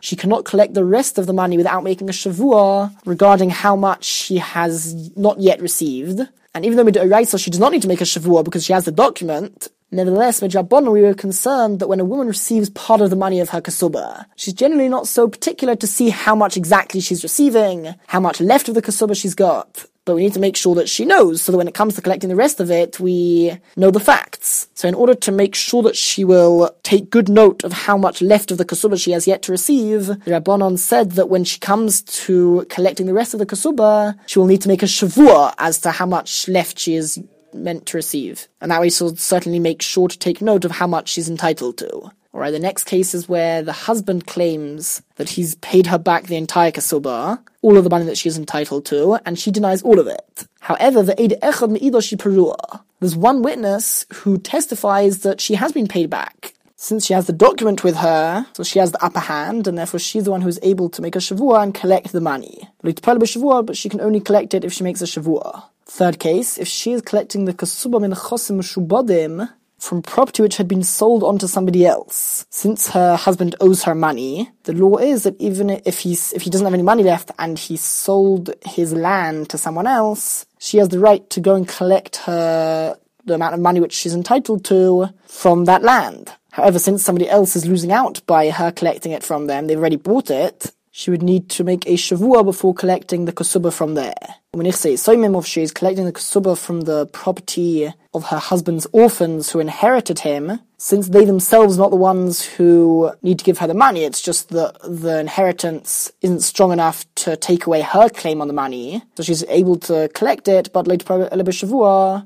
she 0.00 0.17
cannot 0.17 0.45
collect 0.45 0.75
the 0.75 0.85
rest 0.85 1.19
of 1.19 1.27
the 1.27 1.33
money 1.33 1.56
without 1.56 1.85
making 1.85 2.09
a 2.09 2.12
shavua 2.12 2.95
regarding 3.05 3.50
how 3.50 3.75
much 3.75 4.05
she 4.05 4.37
has 4.39 5.17
not 5.17 5.41
yet 5.41 5.61
received. 5.61 6.21
And 6.55 6.65
even 6.65 6.77
though 6.77 6.85
Midoraisa, 6.85 7.43
she 7.43 7.50
does 7.50 7.61
not 7.61 7.73
need 7.73 7.83
to 7.83 7.89
make 7.89 8.00
a 8.00 8.05
shavua 8.05 8.45
because 8.45 8.65
she 8.65 8.73
has 8.73 8.85
the 8.85 8.93
document, 8.93 9.69
Nevertheless, 9.90 10.40
Midrabanan, 10.40 10.93
we 10.93 11.00
were 11.00 11.14
concerned 11.14 11.81
that 11.81 11.88
when 11.88 11.99
a 11.99 12.05
woman 12.05 12.26
receives 12.29 12.69
part 12.69 13.00
of 13.00 13.08
the 13.08 13.17
money 13.17 13.40
of 13.40 13.49
her 13.50 13.62
kasuba, 13.62 14.26
she's 14.37 14.52
generally 14.52 14.88
not 14.88 15.08
so 15.08 15.26
particular 15.26 15.75
to 15.76 15.87
see 15.87 16.11
how 16.11 16.35
much 16.35 16.58
exactly 16.58 17.00
she's 17.00 17.23
receiving, 17.23 17.94
how 18.06 18.20
much 18.20 18.38
left 18.38 18.69
of 18.69 18.75
the 18.75 18.82
kasuba 18.82 19.19
she's 19.19 19.35
got. 19.35 19.87
But 20.05 20.14
we 20.14 20.23
need 20.23 20.35
to 20.35 20.40
make 20.40 20.56
sure 20.56 20.75
that 20.75 20.90
she 20.90 21.06
knows, 21.06 21.40
so 21.40 21.52
that 21.52 21.58
when 21.58 21.69
it 21.69 21.75
comes 21.75 21.94
to 21.94 22.02
collecting 22.02 22.29
the 22.29 22.37
rest 22.37 22.61
of 22.61 22.70
it, 22.70 23.00
we 23.00 23.58
know 23.76 23.90
the 23.90 24.00
facts. 24.00 24.69
So 24.75 24.88
in 24.88 24.94
order 24.94 25.14
to 25.14 25.32
make 25.32 25.55
sure 25.55 25.82
that 25.82 25.96
she 25.96 26.23
will 26.23 26.75
take 26.82 27.08
good 27.11 27.31
note 27.31 27.64
of 27.64 27.73
how 27.73 27.96
much 27.96 28.20
left 28.20 28.50
of 28.50 28.58
the 28.58 28.67
kasuba 28.67 29.00
she 29.00 29.12
has 29.12 29.26
yet 29.26 29.40
to 29.43 29.52
receive, 29.52 30.06
the 30.06 30.32
Rabbanon 30.32 30.79
said 30.79 31.12
that 31.12 31.31
when 31.31 31.44
she 31.44 31.58
comes 31.61 32.02
to 32.02 32.67
collecting 32.69 33.06
the 33.06 33.14
rest 33.14 33.32
of 33.32 33.40
the 33.40 33.46
kasuba, 33.46 34.19
she 34.26 34.38
will 34.38 34.46
need 34.46 34.62
to 34.62 34.69
make 34.69 34.82
a 34.82 34.87
shavua 34.87 35.55
as 35.56 35.79
to 35.81 35.93
how 35.93 36.06
much 36.06 36.46
left 36.46 36.79
she 36.79 36.94
is 36.94 37.19
meant 37.53 37.87
to 37.87 37.97
receive. 37.97 38.49
And 38.61 38.71
that 38.71 38.81
way 38.81 38.91
she'll 38.91 39.17
certainly 39.17 39.59
make 39.59 39.83
sure 39.83 40.09
to 40.09 40.19
take 40.19 40.41
note 40.41 40.65
of 40.65 40.73
how 40.73 40.87
much 40.87 41.09
she's 41.09 41.29
entitled 41.29 41.79
to. 41.79 42.11
Alright, 42.35 42.53
the 42.53 42.59
next 42.59 42.85
case 42.85 43.15
is 43.15 43.29
where 43.29 43.62
the 43.62 43.73
husband 43.73 44.27
claims 44.27 45.03
that 45.17 45.31
he's 45.31 45.55
paid 45.56 45.87
her 45.87 45.99
back 45.99 46.25
the 46.25 46.37
entire 46.37 46.71
kasuba, 46.71 47.41
all 47.62 47.77
of 47.77 47.85
the 47.85 47.91
money 47.91 48.05
that 48.05 48.19
she 48.19 48.29
is 48.29 48.37
entitled 48.37 48.85
to, 48.87 49.19
and 49.25 49.39
she 49.39 49.50
denies 49.50 49.83
all 49.83 49.99
of 49.99 50.06
it. 50.06 50.47
However, 50.61 51.03
the 51.03 51.21
Eid 51.21 51.37
Echad 51.43 51.71
Me'idoshi 51.71 52.19
Perua, 52.19 52.83
there's 53.00 53.17
one 53.17 53.43
witness 53.43 54.05
who 54.12 54.37
testifies 54.39 55.21
that 55.21 55.41
she 55.41 55.55
has 55.55 55.73
been 55.73 55.89
paid 55.89 56.11
back. 56.11 56.53
Since 56.77 57.06
she 57.06 57.15
has 57.15 57.27
the 57.27 57.33
document 57.33 57.83
with 57.83 57.97
her, 57.97 58.47
so 58.53 58.62
she 58.62 58.79
has 58.79 58.93
the 58.93 59.05
upper 59.05 59.19
hand, 59.19 59.67
and 59.67 59.77
therefore 59.77 59.99
she's 59.99 60.25
the 60.25 60.31
one 60.31 60.43
who's 60.43 60.61
able 60.62 60.89
to 60.91 61.03
make 61.03 61.17
a 61.17 61.19
shavua 61.19 61.62
and 61.62 61.75
collect 61.75 62.12
the 62.12 62.21
money. 62.21 62.69
But 62.83 63.77
she 63.77 63.89
can 63.89 64.00
only 64.00 64.21
collect 64.21 64.55
it 64.55 64.64
if 64.64 64.73
she 64.73 64.85
makes 64.85 65.02
a 65.02 65.07
shavua. 65.07 65.64
Third 65.88 66.18
case, 66.18 66.59
if 66.59 66.68
she 66.68 66.92
is 66.92 67.02
collecting 67.02 67.47
the 67.47 67.54
kasuba 67.54 68.00
min 68.00 68.12
chosim 68.12 68.61
shubadim 68.61 69.49
from 69.78 70.02
property 70.02 70.42
which 70.42 70.57
had 70.59 70.68
been 70.68 70.83
sold 70.83 71.23
on 71.23 71.38
to 71.38 71.49
somebody 71.49 71.87
else. 71.87 72.45
Since 72.50 72.90
her 72.90 73.16
husband 73.16 73.57
owes 73.61 73.85
her 73.85 73.95
money, 73.95 74.50
the 74.64 74.75
law 74.75 74.97
is 74.99 75.23
that 75.23 75.40
even 75.40 75.71
if 75.71 76.00
he's 76.00 76.33
if 76.35 76.42
he 76.42 76.50
doesn't 76.50 76.66
have 76.66 76.75
any 76.75 76.83
money 76.83 77.04
left 77.04 77.30
and 77.38 77.59
he 77.59 77.76
sold 77.76 78.50
his 78.66 78.92
land 78.92 79.49
to 79.50 79.59
someone 79.59 79.87
else, 79.87 80.47
she 80.59 80.78
has 80.78 80.88
the 80.88 80.99
right 80.99 81.28
to 81.30 81.40
go 81.40 81.54
and 81.54 81.66
collect 81.66 82.16
her 82.16 82.97
the 83.25 83.35
amount 83.35 83.54
of 83.54 83.61
money 83.61 83.80
which 83.80 83.92
she's 83.92 84.14
entitled 84.14 84.64
to 84.66 85.09
from 85.26 85.64
that 85.66 85.83
land. 85.83 86.33
However, 86.50 86.78
since 86.78 87.04
somebody 87.04 87.30
else 87.30 87.54
is 87.57 87.66
losing 87.66 87.92
out 87.92 88.21
by 88.26 88.50
her 88.50 88.73
collecting 88.73 89.12
it 89.12 89.23
from 89.23 89.47
them, 89.47 89.66
they've 89.66 89.78
already 89.78 89.97
bought 89.97 90.30
it, 90.30 90.73
she 90.99 91.12
would 91.12 91.23
need 91.23 91.49
to 91.49 91.62
make 91.62 91.87
a 91.87 91.95
shavua 91.95 92.45
before 92.45 92.75
collecting 92.75 93.25
the 93.25 93.33
kasuba 93.33 93.73
from 93.73 93.95
there. 93.95 94.35
When 94.50 94.67
ich 94.67 94.75
say 94.75 94.97
she 94.97 95.62
is 95.62 95.73
collecting 95.73 96.07
the 96.07 96.12
kasuba 96.12 96.59
from 96.59 96.81
the 96.81 97.07
property 97.07 97.95
of 98.12 98.25
her 98.25 98.38
husband's 98.38 98.88
orphans 98.90 99.50
who 99.50 99.61
inherited 99.61 100.19
him, 100.21 100.59
since 100.76 101.09
they 101.09 101.25
themselves 101.25 101.76
are 101.78 101.83
not 101.83 101.90
the 101.90 101.97
ones 101.97 102.45
who 102.45 103.12
need 103.23 103.38
to 103.38 103.45
give 103.45 103.59
her 103.59 103.69
the 103.69 103.75
money, 103.75 104.02
it's 104.02 104.21
just 104.21 104.49
that 104.49 104.76
the 104.83 105.21
inheritance 105.21 106.11
isn't 106.23 106.40
strong 106.40 106.73
enough 106.73 107.05
to 107.17 107.37
take 107.37 107.67
away 107.67 107.83
her 107.83 108.09
claim 108.09 108.40
on 108.40 108.49
the 108.49 108.55
money, 108.55 109.02
so 109.17 109.23
she's 109.23 109.45
able 109.45 109.76
to 109.76 110.09
collect 110.14 110.49
it, 110.49 110.73
but 110.73 110.88
later 110.88 111.05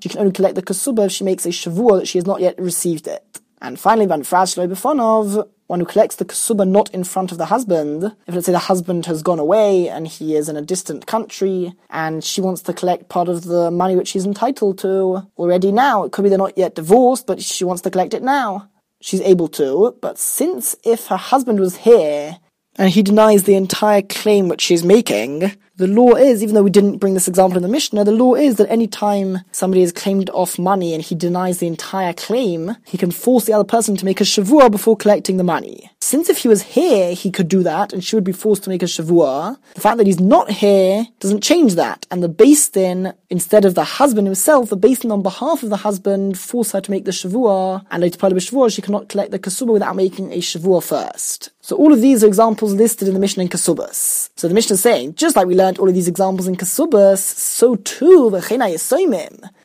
she 0.01 0.09
can 0.09 0.19
only 0.19 0.33
collect 0.33 0.55
the 0.55 0.63
kasuba 0.63 1.07
if 1.07 1.13
she 1.13 1.25
makes 1.25 1.45
a 1.45 1.51
shavua 1.51 1.99
that 1.99 2.09
she 2.09 2.17
has 2.17 2.27
not 2.27 2.41
yet 2.41 2.59
received 2.59 3.07
it. 3.07 3.32
And 3.63 3.79
finally, 3.79 4.07
Van 4.07 4.23
Befonov, 4.23 5.49
one 5.69 5.79
who 5.79 5.87
collects 5.87 6.17
the 6.17 6.25
ksuba 6.25 6.69
not 6.69 6.91
in 6.91 7.05
front 7.05 7.31
of 7.31 7.39
the 7.39 7.45
husband. 7.47 8.05
If 8.27 8.35
let's 8.35 8.47
say 8.47 8.53
the 8.53 8.59
husband 8.59 9.07
has 9.07 9.23
gone 9.23 9.39
away 9.39 9.89
and 9.89 10.07
he 10.09 10.35
is 10.35 10.49
in 10.49 10.57
a 10.57 10.63
distant 10.63 11.07
country 11.07 11.73
and 11.89 12.25
she 12.25 12.41
wants 12.41 12.63
to 12.63 12.73
collect 12.73 13.09
part 13.09 13.29
of 13.29 13.45
the 13.45 13.71
money 13.71 13.95
which 13.95 14.09
she's 14.09 14.27
entitled 14.27 14.79
to 14.79 15.29
already 15.39 15.71
now. 15.71 16.03
It 16.03 16.11
could 16.11 16.25
be 16.25 16.29
they're 16.29 16.39
not 16.39 16.59
yet 16.59 16.75
divorced, 16.75 17.29
but 17.29 17.41
she 17.41 17.63
wants 17.65 17.83
to 17.83 17.91
collect 17.91 18.15
it 18.15 18.23
now. 18.23 18.69
She's 19.01 19.21
able 19.21 19.49
to, 19.49 19.97
but 20.03 20.19
since 20.19 20.75
if 20.85 21.07
her 21.07 21.17
husband 21.17 21.61
was 21.61 21.77
here 21.77 22.39
and 22.77 22.91
he 22.91 23.03
denies 23.03 23.45
the 23.45 23.55
entire 23.55 24.03
claim 24.03 24.49
which 24.49 24.61
she's 24.61 24.85
making, 24.85 25.57
the 25.77 25.87
law 25.87 26.15
is, 26.15 26.43
even 26.43 26.55
though 26.55 26.63
we 26.63 26.71
didn't 26.71 26.99
bring 26.99 27.15
this 27.15 27.29
example 27.29 27.57
in 27.57 27.63
the 27.63 27.69
Mishnah, 27.69 28.05
the 28.05 28.13
law 28.13 28.35
is 28.35 28.57
that 28.57 28.71
any 28.71 28.87
time 28.87 29.39
somebody 29.53 29.81
has 29.81 29.93
claimed 29.93 30.29
off 30.31 30.59
money 30.59 30.93
and 30.93 31.03
he 31.03 31.15
denies 31.15 31.59
the 31.59 31.67
entire 31.67 32.13
claim, 32.13 32.77
he 32.85 32.99
can 32.99 33.11
force 33.11 33.47
the 33.47 33.53
other 33.53 33.65
person 33.65 33.97
to 33.97 34.05
make 34.05 34.21
a 34.21 34.25
shavua 34.25 34.71
before 34.71 34.97
collecting 34.97 35.39
the 35.39 35.45
money. 35.45 35.91
Since 36.01 36.29
if 36.29 36.39
he 36.39 36.49
was 36.49 36.63
here, 36.63 37.15
he 37.15 37.31
could 37.31 37.49
do 37.49 37.63
that 37.63 37.93
and 37.93 38.05
she 38.05 38.17
would 38.17 38.25
be 38.25 38.33
forced 38.33 38.65
to 38.65 38.71
make 38.71 38.83
a 38.83 38.87
shavua, 38.87 39.57
the 39.75 39.81
fact 39.81 39.99
that 39.99 40.07
he's 40.07 40.21
not 40.21 40.51
here 40.51 41.07
doesn't 41.21 41.43
change 41.43 41.75
that. 41.77 42.07
And 42.11 42.23
the 42.23 42.29
Beis 42.29 42.71
Din, 42.71 43.15
instead 43.31 43.65
of 43.65 43.75
the 43.75 43.85
husband 43.85 44.27
himself, 44.27 44.69
the 44.69 44.77
Beis 44.77 45.01
Din 45.01 45.11
on 45.11 45.23
behalf 45.23 45.63
of 45.63 45.71
the 45.71 45.79
husband 45.79 46.39
force 46.39 46.73
her 46.73 46.81
to 46.81 46.91
make 46.91 47.05
the 47.05 47.13
shavua, 47.13 47.87
and 47.91 48.03
later 48.03 48.19
part 48.19 48.33
of 48.33 48.39
the 48.39 48.45
shavua, 48.45 48.75
she 48.75 48.83
cannot 48.83 49.09
collect 49.09 49.31
the 49.31 49.39
kasuba 49.39 49.73
without 49.73 49.97
making 49.97 50.33
a 50.33 50.39
shavua 50.39 50.83
first. 50.83 51.51
So 51.65 51.77
all 51.77 51.93
of 51.93 52.01
these 52.01 52.25
are 52.25 52.27
examples 52.27 52.75
listed 52.75 53.07
in 53.07 53.15
the 53.15 53.21
Mishnah 53.21 53.45
in 53.45 53.49
Kasubas. 53.49 54.31
So 54.37 54.49
the 54.49 54.55
Mishnah 54.55 54.75
is 54.75 54.83
saying, 54.83 55.15
just 55.15 55.37
like 55.37 55.47
we 55.47 55.55
learned 55.63 55.79
all 55.79 55.89
of 55.89 55.95
these 55.95 56.09
examples 56.09 56.49
in 56.49 56.57
Kasubas, 56.57 57.19
so 57.19 57.77
too 57.77 58.31
the 58.31 58.41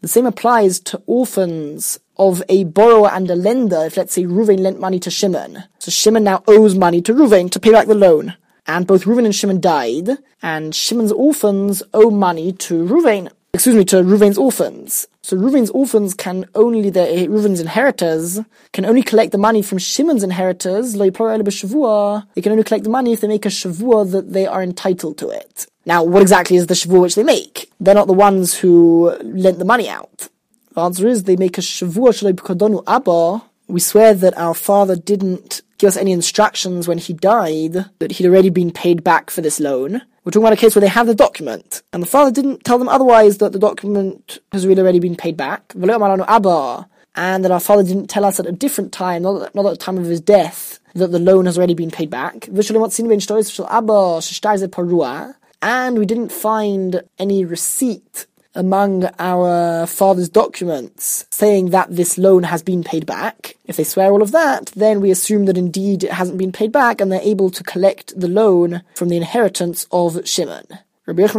The 0.02 0.08
same 0.08 0.26
applies 0.26 0.80
to 0.82 1.02
orphans 1.08 2.00
of 2.18 2.44
a 2.50 2.66
borrower 2.66 3.10
and 3.10 3.30
a 3.30 3.36
lender. 3.36 3.86
If 3.86 3.98
let's 3.98 4.14
say 4.14 4.24
Ruvain 4.24 4.60
lent 4.60 4.80
money 4.80 5.00
to 5.00 5.12
Shimon, 5.12 5.64
so 5.80 5.90
Shimon 5.92 6.24
now 6.24 6.44
owes 6.48 6.76
money 6.76 7.02
to 7.02 7.14
Ruvain 7.14 7.50
to 7.52 7.60
pay 7.60 7.72
back 7.72 7.88
the 7.88 7.96
loan. 7.96 8.36
And 8.70 8.86
both 8.86 9.06
Reuven 9.06 9.26
and 9.26 9.34
Shimon 9.34 9.62
died, 9.62 10.10
and 10.42 10.76
Shimon's 10.76 11.14
orphans 11.14 11.82
owe 11.94 12.12
money 12.12 12.52
to 12.66 12.86
Ruvain 12.86 13.32
excuse 13.58 13.76
me, 13.76 13.86
to 13.86 14.04
Reuven's 14.04 14.38
orphans. 14.38 15.08
So 15.24 15.36
Reuven's 15.36 15.72
orphans 15.72 16.14
can 16.14 16.46
only, 16.54 16.92
the 16.92 17.28
Reuven's 17.28 17.60
inheritors 17.60 18.40
can 18.72 18.86
only 18.86 19.02
collect 19.02 19.32
the 19.32 19.40
money 19.40 19.64
from 19.64 19.80
Shimon's 19.80 20.22
inheritors. 20.22 20.94
They 20.94 21.10
can 21.10 21.32
only 21.32 22.64
collect 22.64 22.84
the 22.84 22.90
money 22.90 23.14
if 23.14 23.22
they 23.22 23.28
make 23.28 23.48
a 23.48 23.50
shavua 23.50 24.12
that 24.12 24.32
they 24.32 24.46
are 24.46 24.62
entitled 24.62 25.18
to 25.18 25.30
it. 25.30 25.66
Now, 25.88 26.04
what 26.04 26.22
exactly 26.22 26.58
is 26.58 26.68
the 26.68 26.74
shavua 26.74 27.04
which 27.04 27.16
they 27.16 27.24
make? 27.24 27.72
They're 27.80 27.96
not 27.96 28.08
the 28.08 28.14
ones 28.14 28.56
who 28.56 29.16
lent 29.24 29.58
the 29.58 29.64
money 29.64 29.88
out. 29.88 30.28
The 30.74 30.82
answer 30.82 31.08
is 31.08 31.24
they 31.24 31.38
make 31.38 31.58
a 31.58 31.62
shavua 31.62 32.10
shalai 32.12 32.84
abba. 32.86 33.46
We 33.70 33.80
swear 33.80 34.14
that 34.14 34.38
our 34.38 34.54
father 34.54 34.98
didn't 34.98 35.62
give 35.78 35.88
us 35.88 35.96
any 35.96 36.12
instructions 36.12 36.90
when 36.90 36.98
he 36.98 37.14
died 37.14 37.86
that 38.00 38.12
he'd 38.12 38.28
already 38.28 38.50
been 38.50 38.72
paid 38.72 39.02
back 39.02 39.30
for 39.30 39.40
this 39.40 39.62
loan. 39.62 40.02
We're 40.26 40.32
talking 40.32 40.44
about 40.44 40.54
a 40.54 40.58
case 40.58 40.76
where 40.76 40.82
they 40.82 40.90
have 40.90 41.08
the 41.08 41.16
document, 41.16 41.82
and 41.94 42.04
the 42.04 42.08
father 42.08 42.32
didn't 42.32 42.66
tell 42.66 42.78
them 42.78 42.90
otherwise 42.90 43.38
that 43.38 43.54
the 43.54 43.60
document 43.60 44.40
has 44.52 44.68
really 44.68 44.82
already 44.82 45.00
been 45.00 45.16
paid 45.16 45.38
back. 45.38 45.72
And 45.74 47.44
that 47.46 47.52
our 47.52 47.62
father 47.62 47.84
didn't 47.84 48.08
tell 48.08 48.26
us 48.26 48.40
at 48.42 48.46
a 48.46 48.52
different 48.52 48.92
time, 48.92 49.24
not 49.24 49.56
not 49.56 49.66
at 49.66 49.70
the 49.70 49.78
time 49.78 49.98
of 49.98 50.06
his 50.06 50.20
death, 50.20 50.80
that 50.96 51.12
the 51.14 51.20
loan 51.20 51.46
has 51.46 51.58
already 51.58 51.76
been 51.76 51.92
paid 51.92 52.10
back. 52.10 52.50
And 55.62 55.98
we 55.98 56.06
didn't 56.06 56.32
find 56.32 57.02
any 57.18 57.46
receipt 57.46 58.28
among 58.58 59.06
our 59.20 59.86
father's 59.86 60.30
documents 60.30 61.26
saying 61.30 61.70
that 61.70 61.96
this 61.96 62.18
loan 62.18 62.44
has 62.44 62.64
been 62.64 62.84
paid 62.84 63.06
back. 63.06 63.56
If 63.66 63.78
they 63.78 63.84
swear 63.84 64.12
all 64.12 64.24
of 64.24 64.32
that, 64.32 64.72
then 64.76 65.00
we 65.00 65.12
assume 65.12 65.46
that 65.46 65.58
indeed 65.58 66.04
it 66.04 66.12
hasn't 66.12 66.40
been 66.40 66.52
paid 66.52 66.72
back 66.72 67.00
and 67.00 67.12
they're 67.12 67.22
able 67.22 67.52
to 67.52 67.64
collect 67.64 68.20
the 68.20 68.28
loan 68.28 68.82
from 68.96 69.10
the 69.10 69.18
inheritance 69.18 69.86
of 69.92 70.28
Shimon. 70.28 70.66
Rabbi 71.06 71.26
says, 71.26 71.36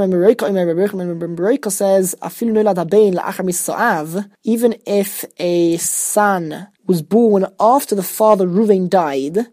even 4.45 4.77
if 4.87 5.25
a 5.39 5.77
son 5.77 6.69
was 6.87 7.03
born 7.03 7.47
after 7.61 7.95
the 7.95 8.03
father 8.03 8.47
Ruvain 8.47 8.89
died, 8.89 9.47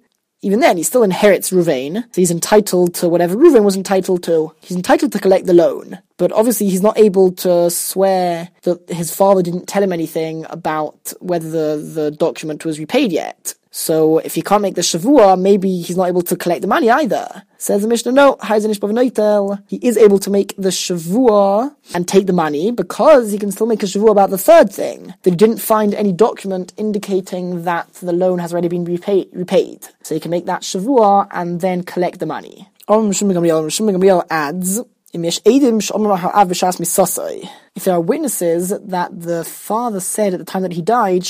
even 0.45 0.59
then, 0.59 0.77
he 0.77 0.83
still 0.83 1.01
inherits 1.01 1.49
Ruvain, 1.49 2.03
so 2.03 2.21
he's 2.21 2.29
entitled 2.29 2.93
to 2.95 3.09
whatever 3.09 3.35
Ruvain 3.35 3.63
was 3.63 3.75
entitled 3.75 4.21
to. 4.25 4.51
He's 4.61 4.77
entitled 4.77 5.11
to 5.13 5.19
collect 5.19 5.47
the 5.47 5.55
loan. 5.55 5.97
But 6.17 6.31
obviously, 6.33 6.69
he's 6.69 6.83
not 6.83 6.99
able 6.99 7.31
to 7.37 7.71
swear 7.71 8.49
that 8.61 8.87
his 8.87 9.13
father 9.13 9.41
didn't 9.41 9.67
tell 9.67 9.81
him 9.81 9.91
anything 9.91 10.45
about 10.51 11.13
whether 11.19 11.49
the, 11.49 11.81
the 11.81 12.11
document 12.11 12.63
was 12.63 12.77
repaid 12.77 13.11
yet. 13.11 13.55
So 13.77 14.20
if 14.20 14.36
he 14.36 14.41
can't 14.41 14.62
make 14.62 14.75
the 14.75 14.82
shavua, 14.82 15.38
maybe 15.38 15.82
he's 15.82 15.98
not 15.98 16.08
able 16.08 16.22
to 16.22 16.38
collect 16.38 16.62
the 16.62 16.67
money 16.67 16.89
either. 16.89 17.44
Says 17.58 17.82
the 17.82 17.89
Mishnah, 17.89 18.13
no, 18.13 18.38
he 18.41 19.75
is 19.89 19.98
able 19.98 20.17
to 20.20 20.29
make 20.29 20.55
the 20.58 20.70
shavua 20.70 21.75
and 21.94 22.08
take 22.08 22.25
the 22.25 22.32
money 22.32 22.72
because 22.72 23.34
he 23.34 23.38
can 23.38 23.51
still 23.51 23.67
make 23.67 23.84
a 23.84 23.86
shavua 23.86 24.12
about 24.12 24.29
the 24.29 24.38
third 24.38 24.72
thing. 24.72 25.13
He 25.25 25.32
didn't 25.32 25.58
find 25.58 25.94
any 25.94 26.13
document 26.13 26.72
indicating 26.77 27.65
that 27.65 27.91
the 27.96 28.13
loan 28.13 28.39
has 28.39 28.53
already 28.53 28.70
been 28.70 28.86
repaid. 28.86 29.27
repaid. 29.34 29.86
So 30.03 30.15
he 30.15 30.22
can 30.22 30.32
make 30.32 30.46
that 30.46 30.62
shavua 30.62 31.27
and 31.32 31.60
then 31.60 31.84
collect 31.84 32.20
the 32.20 32.25
money. 32.25 32.70
Adds, 34.29 34.79
if 37.77 37.84
there 37.84 37.94
are 37.94 38.01
witnesses 38.01 38.70
that 38.70 39.10
the 39.22 39.44
father 39.44 40.00
said 40.00 40.34
at 40.34 40.39
the 40.39 40.46
time 40.46 40.62
that 40.62 40.72
he 40.72 40.82
died, 40.82 41.24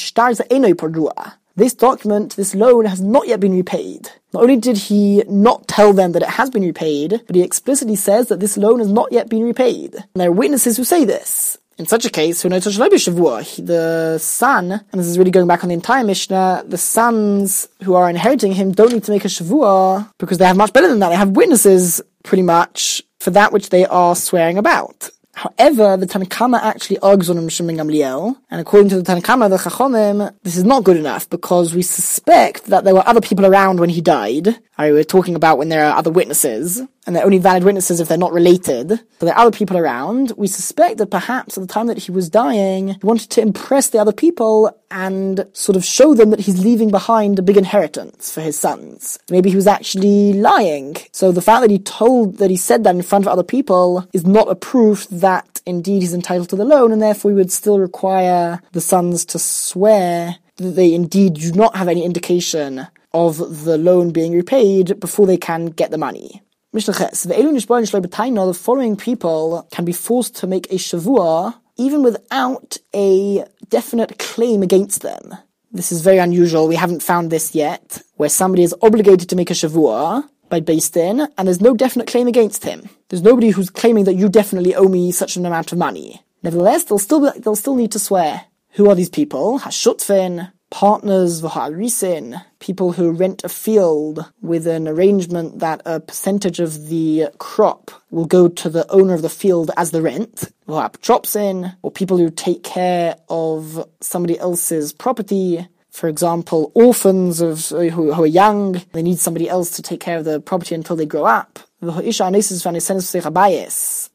this 1.56 1.74
document, 1.74 2.36
this 2.36 2.54
loan 2.54 2.86
has 2.86 3.02
not 3.02 3.28
yet 3.28 3.40
been 3.40 3.56
repaid. 3.56 4.10
Not 4.34 4.44
only 4.44 4.58
did 4.58 4.78
he 4.78 5.24
not 5.28 5.68
tell 5.68 5.94
them 5.94 6.12
that 6.12 6.22
it 6.22 6.30
has 6.30 6.50
been 6.50 6.64
repaid, 6.64 7.22
but 7.28 7.36
he 7.36 7.42
explicitly 7.42 7.96
says 7.96 8.28
that 8.28 8.40
this 8.40 8.58
loan 8.58 8.80
has 8.80 8.92
not 8.92 9.12
yet 9.12 9.30
been 9.30 9.44
repaid. 9.44 9.96
And 9.96 10.06
there 10.16 10.30
are 10.30 10.34
witnesses 10.34 10.76
who 10.78 10.84
say 10.84 11.06
this. 11.06 11.58
In 11.78 11.86
such 11.86 12.06
a 12.06 12.10
case, 12.10 12.42
who 12.42 12.48
knows 12.48 12.64
the 12.64 14.18
son, 14.22 14.72
and 14.72 15.00
this 15.00 15.08
is 15.08 15.18
really 15.18 15.32
going 15.32 15.48
back 15.48 15.64
on 15.64 15.68
the 15.68 15.74
entire 15.74 16.06
Mishnah, 16.06 16.64
the 16.66 16.78
sons 16.78 17.68
who 17.84 17.96
are 17.96 18.10
inheriting 18.10 18.54
him 18.54 18.72
don't 18.72 18.94
need 18.94 19.04
to 19.04 19.12
make 19.12 19.26
a 19.26 19.30
shavua 19.30 20.10
because 20.18 20.38
they 20.38 20.46
have 20.46 20.56
much 20.56 20.72
better 20.72 20.88
than 20.88 21.00
that. 21.00 21.10
They 21.10 21.16
have 21.18 21.32
witnesses, 21.32 22.02
pretty 22.24 22.44
much, 22.44 23.04
for 23.20 23.32
that 23.32 23.52
which 23.52 23.70
they 23.70 23.86
are 23.86 24.16
swearing 24.16 24.58
about. 24.58 25.10
However, 25.36 25.98
the 25.98 26.06
Tanakama 26.06 26.62
actually 26.62 26.98
argues 27.00 27.30
on 27.30 27.50
Shimon 27.50 27.75
Gamliel, 27.75 28.38
and 28.50 28.62
according 28.62 28.88
to 28.89 29.01
the 29.01 29.04
Tanakama, 29.04 29.50
the 29.50 29.58
Chachonim, 29.58 30.34
this 30.44 30.56
is 30.56 30.63
not 30.63 30.86
good 30.86 30.96
enough 30.96 31.30
because 31.30 31.75
we 31.75 31.82
suspect 31.82 32.68
that 32.68 32.86
there 32.86 32.96
were 32.96 33.06
other 33.06 33.20
people 33.20 33.46
around 33.46 33.82
when 33.82 33.89
he 33.89 34.00
died. 34.00 34.58
I 34.77 34.94
we're 34.94 35.04
talking 35.04 35.36
about 35.36 35.58
when 35.58 35.68
there 35.68 35.86
are 35.86 35.98
other 35.98 36.10
witnesses, 36.10 36.82
and 37.06 37.16
they're 37.16 37.26
only 37.26 37.38
valid 37.38 37.64
witnesses 37.64 38.00
if 38.00 38.08
they're 38.08 38.18
not 38.18 38.34
related. 38.34 38.90
So 38.90 39.26
there 39.26 39.36
are 39.36 39.46
other 39.46 39.58
people 39.58 39.78
around. 39.78 40.34
We 40.38 40.48
suspect 40.48 40.98
that 40.98 41.12
perhaps 41.12 41.58
at 41.58 41.62
the 41.62 41.74
time 41.74 41.88
that 41.88 42.00
he 42.00 42.12
was 42.12 42.30
dying, 42.30 42.90
he 42.90 43.00
wanted 43.04 43.30
to 43.32 43.42
impress 43.42 43.90
the 43.90 44.00
other 44.00 44.12
people 44.12 44.76
and 44.90 45.46
sort 45.54 45.76
of 45.76 45.86
show 45.86 46.14
them 46.14 46.30
that 46.30 46.42
he's 46.42 46.64
leaving 46.64 46.90
behind 46.90 47.38
a 47.38 47.44
big 47.44 47.58
inheritance 47.58 48.34
for 48.34 48.42
his 48.42 48.58
sons. 48.58 49.20
Maybe 49.30 49.50
he 49.50 49.56
was 49.56 49.68
actually 49.68 50.34
lying. 50.34 50.98
So 51.12 51.32
the 51.32 51.42
fact 51.42 51.62
that 51.62 51.72
he 51.72 51.80
told, 51.80 52.38
that 52.38 52.50
he 52.50 52.58
said 52.58 52.84
that 52.84 52.96
in 52.96 53.02
front 53.02 53.26
of 53.26 53.32
other 53.32 53.44
people 53.44 54.08
is 54.14 54.26
not 54.26 54.50
a 54.50 54.56
proof 54.56 55.08
that 55.10 55.62
indeed 55.66 56.02
he's 56.02 56.14
entitled 56.14 56.50
to 56.50 56.56
the 56.56 56.66
loan, 56.66 56.92
and 56.92 57.02
therefore 57.02 57.32
we 57.32 57.36
would 57.36 57.52
still 57.52 57.80
require 57.80 58.62
the 58.72 58.82
sons 58.82 59.26
to 59.26 59.40
swear 59.40 60.38
that 60.58 60.70
they 60.72 60.94
indeed 60.94 61.34
do 61.34 61.52
not 61.52 61.76
have 61.76 61.88
any 61.88 62.06
indication 62.06 62.88
of 63.14 63.66
the 63.66 63.78
loan 63.78 64.12
being 64.12 64.34
repaid 64.34 65.00
before 65.00 65.26
they 65.26 65.38
can 65.38 65.68
get 65.68 65.92
the 65.92 65.98
money. 65.98 66.42
The 66.75 68.53
following 68.53 68.98
people 68.98 69.67
can 69.72 69.86
be 69.86 69.94
forced 69.94 70.36
to 70.36 70.48
make 70.48 70.65
a 70.70 70.75
shavua 70.75 71.55
even 71.77 72.03
without 72.03 72.77
a 72.94 73.46
definite 73.70 74.20
claim 74.20 74.62
against 74.62 75.01
them. 75.01 75.38
This 75.72 75.94
is 75.94 76.01
very 76.01 76.17
unusual. 76.17 76.67
We 76.67 76.75
haven't 76.75 77.01
found 77.01 77.32
this 77.32 77.55
yet, 77.55 78.01
where 78.15 78.27
somebody 78.27 78.63
is 78.63 78.75
obligated 78.82 79.29
to 79.29 79.38
make 79.38 79.50
a 79.51 79.53
shavua 79.53 80.27
by 80.50 80.60
Din, 80.60 81.22
and 81.38 81.48
there's 81.48 81.62
no 81.62 81.75
definite 81.75 82.08
claim 82.08 82.27
against 82.27 82.65
him. 82.65 82.89
There's 83.08 83.24
nobody 83.24 83.51
who's 83.51 83.70
claiming 83.70 84.03
that 84.03 84.15
you 84.15 84.27
definitely 84.27 84.75
owe 84.75 84.89
me 84.89 85.13
such 85.13 85.38
an 85.38 85.46
amount 85.46 85.72
of 85.72 85.77
money. 85.77 86.24
Nevertheless, 86.44 86.84
they'll 86.84 87.00
still 87.00 87.32
they'll 87.39 87.55
still 87.55 87.75
need 87.75 87.94
to 87.94 88.00
swear. 88.00 88.46
Who 88.72 88.89
are 88.89 88.96
these 88.96 89.10
people? 89.10 89.60
Hashutfin, 89.60 90.51
partners 90.75 91.41
v'ha'arisin, 91.41 92.44
people 92.60 92.91
who 92.91 93.10
rent 93.10 93.46
a 93.46 93.48
field 93.48 94.29
with 94.41 94.67
an 94.67 94.89
arrangement 94.89 95.60
that 95.60 95.82
a 95.86 96.01
percentage 96.01 96.60
of 96.60 96.89
the 96.89 97.29
crop 97.38 97.91
will 98.12 98.25
go 98.25 98.50
to 98.50 98.70
the 98.70 98.86
owner 98.91 99.13
of 99.13 99.22
the 99.22 99.29
field 99.29 99.72
as 99.77 99.91
the 99.91 100.01
rent, 100.01 100.51
v'ha'aptropsin, 100.67 101.77
or 101.82 101.89
people 101.91 102.17
who 102.17 102.29
take 102.29 102.62
care 102.62 103.15
of 103.29 103.88
somebody 104.01 104.38
else's 104.38 104.91
property, 104.91 105.65
for 105.91 106.10
example, 106.10 106.74
orphans 106.75 107.39
of 107.39 107.70
who, 107.70 107.89
who, 107.89 108.12
are 108.12 108.27
young, 108.27 108.82
they 108.91 109.01
need 109.01 109.17
somebody 109.17 109.48
else 109.48 109.72
to 109.77 109.82
take 109.82 110.01
care 110.01 110.17
of 110.17 110.25
the 110.25 110.41
property 110.41 110.75
until 110.75 110.98
they 110.98 111.05
grow 111.05 111.24
up. 111.24 111.58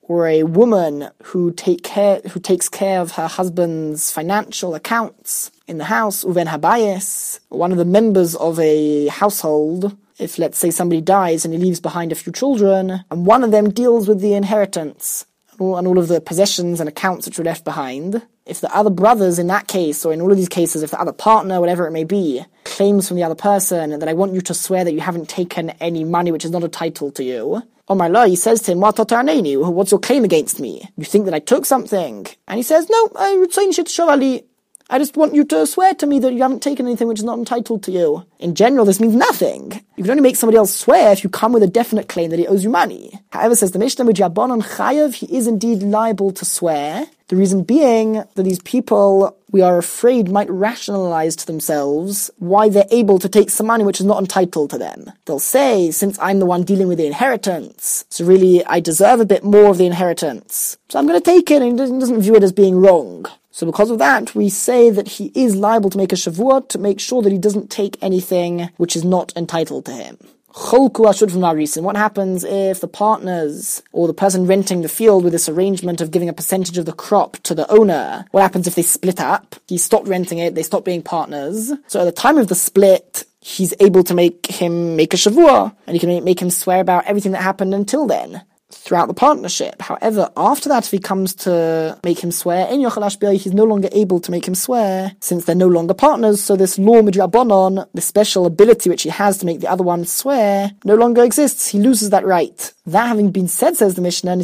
Or 0.03 0.27
a 0.27 0.43
woman 0.43 1.09
who 1.23 1.53
take 1.53 1.83
care 1.85 2.21
who 2.31 2.41
takes 2.41 2.69
care 2.69 3.01
of 3.01 3.13
her 3.13 3.29
husband's 3.29 4.11
financial 4.11 4.75
accounts 4.75 5.53
in 5.71 5.79
the 5.79 5.85
house, 5.85 6.25
uven 6.25 6.49
habayis, 6.49 7.39
one 7.49 7.71
of 7.71 7.79
the 7.79 7.85
members 7.85 8.35
of 8.35 8.59
a 8.59 9.07
household, 9.07 9.97
if 10.19 10.37
let's 10.37 10.59
say 10.59 10.71
somebody 10.71 11.01
dies 11.01 11.45
and 11.45 11.55
he 11.55 11.61
leaves 11.61 11.81
behind 11.81 12.11
a 12.11 12.17
few 12.17 12.33
children, 12.33 13.05
and 13.11 13.25
one 13.25 13.45
of 13.45 13.53
them 13.53 13.71
deals 13.71 14.09
with 14.09 14.21
the 14.21 14.35
inheritance 14.35 15.25
and 15.61 15.87
all 15.87 15.99
of 15.99 16.09
the 16.09 16.21
possessions 16.21 16.81
and 16.81 16.89
accounts 16.89 17.27
which 17.27 17.39
were 17.39 17.45
left 17.45 17.65
behind, 17.65 18.27
if 18.47 18.61
the 18.61 18.75
other 18.75 18.91
brothers 18.91 19.39
in 19.39 19.47
that 19.47 19.69
case, 19.69 20.05
or 20.05 20.13
in 20.13 20.21
all 20.21 20.33
of 20.33 20.37
these 20.37 20.49
cases, 20.49 20.83
if 20.83 20.91
the 20.91 21.01
other 21.01 21.13
partner, 21.13 21.61
whatever 21.61 21.87
it 21.87 21.93
may 21.93 22.05
be, 22.05 22.43
claims 22.65 23.07
from 23.07 23.17
the 23.17 23.23
other 23.23 23.35
person 23.35 23.99
that 23.99 24.09
I 24.09 24.15
want 24.15 24.33
you 24.33 24.41
to 24.41 24.55
swear 24.55 24.85
that 24.85 24.95
you 24.95 25.01
haven't 25.01 25.29
taken 25.29 25.71
any 25.79 26.03
money 26.03 26.33
which 26.33 26.47
is 26.47 26.51
not 26.51 26.65
a 26.65 26.69
title 26.69 27.13
to 27.13 27.23
you, 27.23 27.63
Omar 27.91 28.07
oh, 28.07 28.11
La, 28.11 28.25
he 28.27 28.37
says 28.37 28.63
to 28.63 28.73
him, 28.73 28.81
What's 28.81 29.91
your 29.91 29.99
claim 29.99 30.23
against 30.23 30.61
me? 30.61 30.89
You 30.97 31.05
think 31.05 31.25
that 31.25 31.35
I 31.35 31.41
took 31.41 31.67
something? 31.67 32.25
And 32.47 32.57
he 32.57 32.63
says, 32.63 32.89
No, 32.89 33.11
I 33.17 33.37
would 33.37 33.53
say 33.53 33.69
Shavali. 33.69 34.45
I 34.93 34.99
just 34.99 35.17
want 35.17 35.37
you 35.37 35.45
to 35.45 35.69
swear 35.69 35.95
to 35.95 36.07
me 36.09 36.19
that 36.19 36.33
you 36.33 36.43
haven't 36.43 36.65
taken 36.65 36.85
anything 36.85 37.07
which 37.07 37.21
is 37.21 37.25
not 37.25 37.39
entitled 37.39 37.85
to 37.85 37.93
you. 37.93 38.27
In 38.41 38.57
general, 38.57 38.85
this 38.85 38.99
means 38.99 39.15
nothing. 39.15 39.85
You 39.95 40.03
can 40.03 40.11
only 40.11 40.23
make 40.23 40.35
somebody 40.35 40.59
else 40.59 40.75
swear 40.75 41.13
if 41.13 41.23
you 41.23 41.31
come 41.31 41.53
with 41.53 41.63
a 41.63 41.69
definite 41.69 42.09
claim 42.09 42.31
that 42.31 42.41
he 42.41 42.49
owes 42.49 42.65
you 42.65 42.71
money. 42.71 43.13
However, 43.31 43.55
says 43.55 43.71
the 43.71 43.79
Mishnah, 43.79 44.05
Mijabonon 44.05 44.65
Chayav, 44.65 45.15
he 45.15 45.27
is 45.27 45.47
indeed 45.47 45.85
liable 45.85 46.33
to 46.33 46.45
swear. 46.45 47.07
The 47.29 47.37
reason 47.37 47.63
being 47.63 48.15
that 48.15 48.43
these 48.43 48.59
people, 48.63 49.37
we 49.53 49.63
are 49.63 49.79
afraid, 49.79 50.29
might 50.29 50.51
rationalize 50.51 51.37
to 51.37 51.47
themselves 51.47 52.29
why 52.39 52.69
they're 52.69 52.85
able 52.91 53.21
to 53.21 53.29
take 53.29 53.51
some 53.51 53.69
money 53.69 53.85
which 53.85 54.01
is 54.01 54.07
not 54.07 54.19
entitled 54.19 54.71
to 54.71 54.79
them. 54.79 55.13
They'll 55.27 55.39
say, 55.39 55.93
since 55.93 56.19
I'm 56.19 56.41
the 56.41 56.47
one 56.47 56.65
dealing 56.65 56.89
with 56.89 56.99
the 56.99 57.07
inheritance, 57.07 58.05
so 58.09 58.25
really 58.25 58.65
I 58.65 58.81
deserve 58.81 59.21
a 59.21 59.25
bit 59.25 59.45
more 59.45 59.67
of 59.67 59.79
the 59.79 59.87
inheritance. 59.87 60.79
So 60.89 60.99
I'm 60.99 61.07
going 61.07 61.21
to 61.21 61.25
take 61.25 61.49
it 61.53 61.63
and 61.63 61.79
doesn't 61.79 62.21
view 62.23 62.35
it 62.35 62.43
as 62.43 62.51
being 62.51 62.75
wrong. 62.75 63.27
So 63.61 63.67
because 63.67 63.91
of 63.91 63.99
that, 63.99 64.35
we 64.35 64.49
say 64.49 64.89
that 64.89 65.07
he 65.07 65.31
is 65.35 65.55
liable 65.55 65.91
to 65.91 65.99
make 65.99 66.15
a 66.15 66.17
shavua 66.17 66.67
to 66.69 66.79
make 66.79 66.99
sure 66.99 67.21
that 67.21 67.31
he 67.31 67.37
doesn't 67.37 67.71
take 67.71 67.99
anything 68.01 68.71
which 68.79 68.97
is 68.97 69.05
not 69.05 69.35
entitled 69.37 69.85
to 69.85 69.93
him. 69.93 70.17
Cholku 70.55 71.05
ashud 71.05 71.31
from 71.31 71.45
reason. 71.55 71.85
What 71.85 71.95
happens 71.95 72.43
if 72.43 72.81
the 72.81 72.89
partners 72.89 73.83
or 73.93 74.07
the 74.07 74.15
person 74.15 74.47
renting 74.47 74.81
the 74.81 74.89
field 74.89 75.25
with 75.25 75.35
this 75.35 75.47
arrangement 75.47 76.01
of 76.01 76.11
giving 76.11 76.31
a 76.31 76.33
percentage 76.33 76.79
of 76.79 76.87
the 76.87 76.95
crop 76.95 77.37
to 77.43 77.55
the 77.55 77.71
owner? 77.71 78.25
What 78.31 78.41
happens 78.41 78.67
if 78.67 78.77
they 78.77 78.83
split 78.83 79.21
up? 79.21 79.57
He 79.69 79.77
stopped 79.77 80.09
renting 80.09 80.39
it, 80.39 80.55
they 80.55 80.63
stopped 80.63 80.87
being 80.87 81.03
partners. 81.03 81.71
So 81.87 82.01
at 82.01 82.05
the 82.05 82.13
time 82.13 82.39
of 82.39 82.49
the 82.49 82.55
split, 82.55 83.25
he's 83.43 83.75
able 83.79 84.05
to 84.05 84.15
make 84.15 84.47
him 84.47 84.97
make 84.97 85.13
a 85.13 85.19
shavua, 85.19 85.77
and 85.87 85.95
he 85.95 86.01
can 86.01 86.25
make 86.25 86.41
him 86.41 86.49
swear 86.49 86.81
about 86.81 87.05
everything 87.05 87.33
that 87.33 87.43
happened 87.43 87.75
until 87.75 88.07
then 88.07 88.41
throughout 88.73 89.09
the 89.09 89.15
partnership. 89.15 89.81
However, 89.83 90.31
after 90.37 90.69
that, 90.69 90.85
if 90.85 90.91
he 90.91 90.99
comes 90.99 91.35
to 91.37 91.99
make 92.05 92.23
him 92.23 92.31
swear 92.31 92.67
in 92.69 92.81
Yochel 92.81 93.37
he's 93.37 93.53
no 93.53 93.65
longer 93.65 93.89
able 93.93 94.21
to 94.21 94.31
make 94.31 94.47
him 94.47 94.55
swear 94.55 95.13
since 95.21 95.45
they're 95.45 95.55
no 95.55 95.69
longer 95.69 95.95
partners. 95.95 96.43
So 96.43 96.57
this 96.57 96.79
law 96.79 97.03
midrabanon, 97.03 97.87
the 97.95 98.01
special 98.01 98.47
ability 98.47 98.89
which 98.89 99.03
he 99.03 99.09
has 99.09 99.39
to 99.39 99.47
make 99.47 99.61
the 99.61 99.71
other 99.71 99.85
one 99.85 100.05
swear, 100.05 100.73
no 100.85 100.95
longer 100.95 101.23
exists. 101.23 101.69
He 101.69 101.79
loses 101.79 102.11
that 102.11 102.25
right. 102.25 102.73
That 102.87 103.09
having 103.09 103.31
been 103.31 103.49
said, 103.49 103.77
says 103.77 103.95
the 103.95 104.03
Mishnah, 104.03 104.37